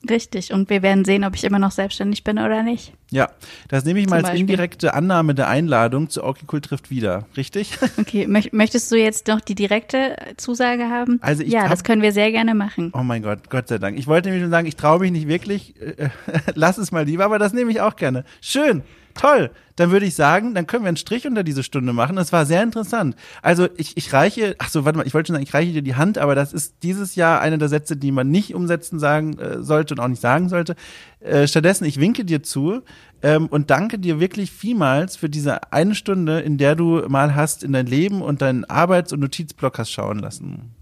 [0.08, 0.52] Richtig.
[0.52, 2.92] Und wir werden sehen, ob ich immer noch selbstständig bin oder nicht.
[3.10, 3.30] Ja,
[3.68, 4.40] das nehme ich Zum mal als Beispiel.
[4.40, 7.26] indirekte Annahme der Einladung zu Orkikul trifft wieder.
[7.36, 7.78] Richtig?
[7.96, 8.26] Okay.
[8.26, 11.18] Möchtest du jetzt noch die direkte Zusage haben?
[11.22, 12.90] Also ich ja, das können wir sehr gerne machen.
[12.92, 13.98] Oh mein Gott, Gott sei Dank.
[13.98, 15.74] Ich wollte nämlich schon sagen, ich traue mich nicht wirklich.
[16.54, 18.24] Lass es mal lieber, aber das nehme ich auch gerne.
[18.42, 18.82] Schön.
[19.14, 19.50] Toll.
[19.76, 22.16] Dann würde ich sagen, dann können wir einen Strich unter diese Stunde machen.
[22.16, 23.16] Das war sehr interessant.
[23.42, 25.82] Also ich, ich reiche, ach so, warte mal, ich wollte schon sagen, ich reiche dir
[25.82, 29.38] die Hand, aber das ist dieses Jahr einer der Sätze, die man nicht umsetzen sagen
[29.38, 30.76] äh, sollte und auch nicht sagen sollte.
[31.20, 32.82] Äh, stattdessen, ich winke dir zu
[33.22, 37.64] ähm, und danke dir wirklich vielmals für diese eine Stunde, in der du mal hast
[37.64, 40.74] in dein Leben und deinen Arbeits- und Notizblock hast schauen lassen.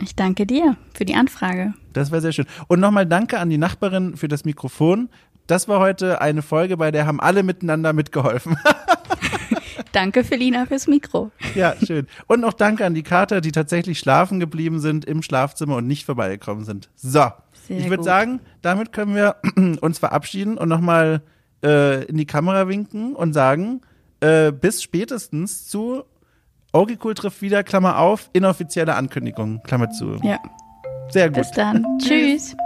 [0.00, 1.74] Ich danke dir für die Anfrage.
[1.92, 2.46] Das war sehr schön.
[2.66, 5.08] Und nochmal danke an die Nachbarin für das Mikrofon,
[5.46, 8.56] das war heute eine Folge, bei der haben alle miteinander mitgeholfen.
[9.92, 11.30] danke, Felina, fürs Mikro.
[11.54, 12.06] Ja, schön.
[12.26, 16.06] Und noch danke an die Kater, die tatsächlich schlafen geblieben sind im Schlafzimmer und nicht
[16.06, 16.90] vorbeigekommen sind.
[16.96, 17.26] So,
[17.66, 19.36] Sehr ich würde sagen, damit können wir
[19.80, 21.22] uns verabschieden und nochmal
[21.64, 23.82] äh, in die Kamera winken und sagen,
[24.20, 26.04] äh, bis spätestens zu
[26.72, 30.16] Okay Cool trifft wieder, Klammer auf, inoffizielle Ankündigung, Klammer zu.
[30.22, 30.38] Ja.
[31.10, 31.38] Sehr gut.
[31.38, 31.84] Bis dann.
[31.98, 32.56] Tschüss.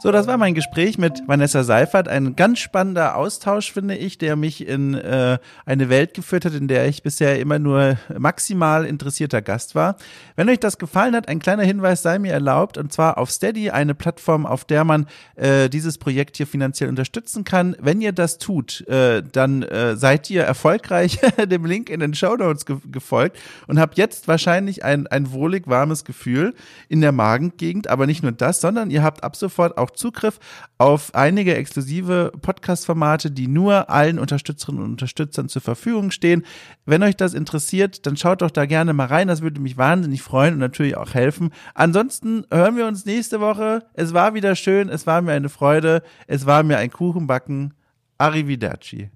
[0.00, 2.06] So, das war mein Gespräch mit Vanessa Seifert.
[2.06, 6.68] Ein ganz spannender Austausch, finde ich, der mich in äh, eine Welt geführt hat, in
[6.68, 9.96] der ich bisher immer nur maximal interessierter Gast war.
[10.36, 13.70] Wenn euch das gefallen hat, ein kleiner Hinweis sei mir erlaubt, und zwar auf Steady,
[13.70, 17.74] eine Plattform, auf der man äh, dieses Projekt hier finanziell unterstützen kann.
[17.80, 22.36] Wenn ihr das tut, äh, dann äh, seid ihr erfolgreich dem Link in den Show
[22.36, 23.36] Notes ge gefolgt
[23.66, 26.54] und habt jetzt wahrscheinlich ein, ein wohlig warmes Gefühl
[26.88, 27.88] in der Magengegend.
[27.88, 30.38] Aber nicht nur das, sondern ihr habt ab sofort auch auch Zugriff
[30.76, 36.44] auf einige exklusive Podcast-Formate, die nur allen Unterstützerinnen und Unterstützern zur Verfügung stehen.
[36.84, 39.28] Wenn euch das interessiert, dann schaut doch da gerne mal rein.
[39.28, 41.50] Das würde mich wahnsinnig freuen und natürlich auch helfen.
[41.74, 43.84] Ansonsten hören wir uns nächste Woche.
[43.94, 44.88] Es war wieder schön.
[44.88, 46.02] Es war mir eine Freude.
[46.26, 47.74] Es war mir ein Kuchenbacken.
[48.18, 49.10] Arrivederci.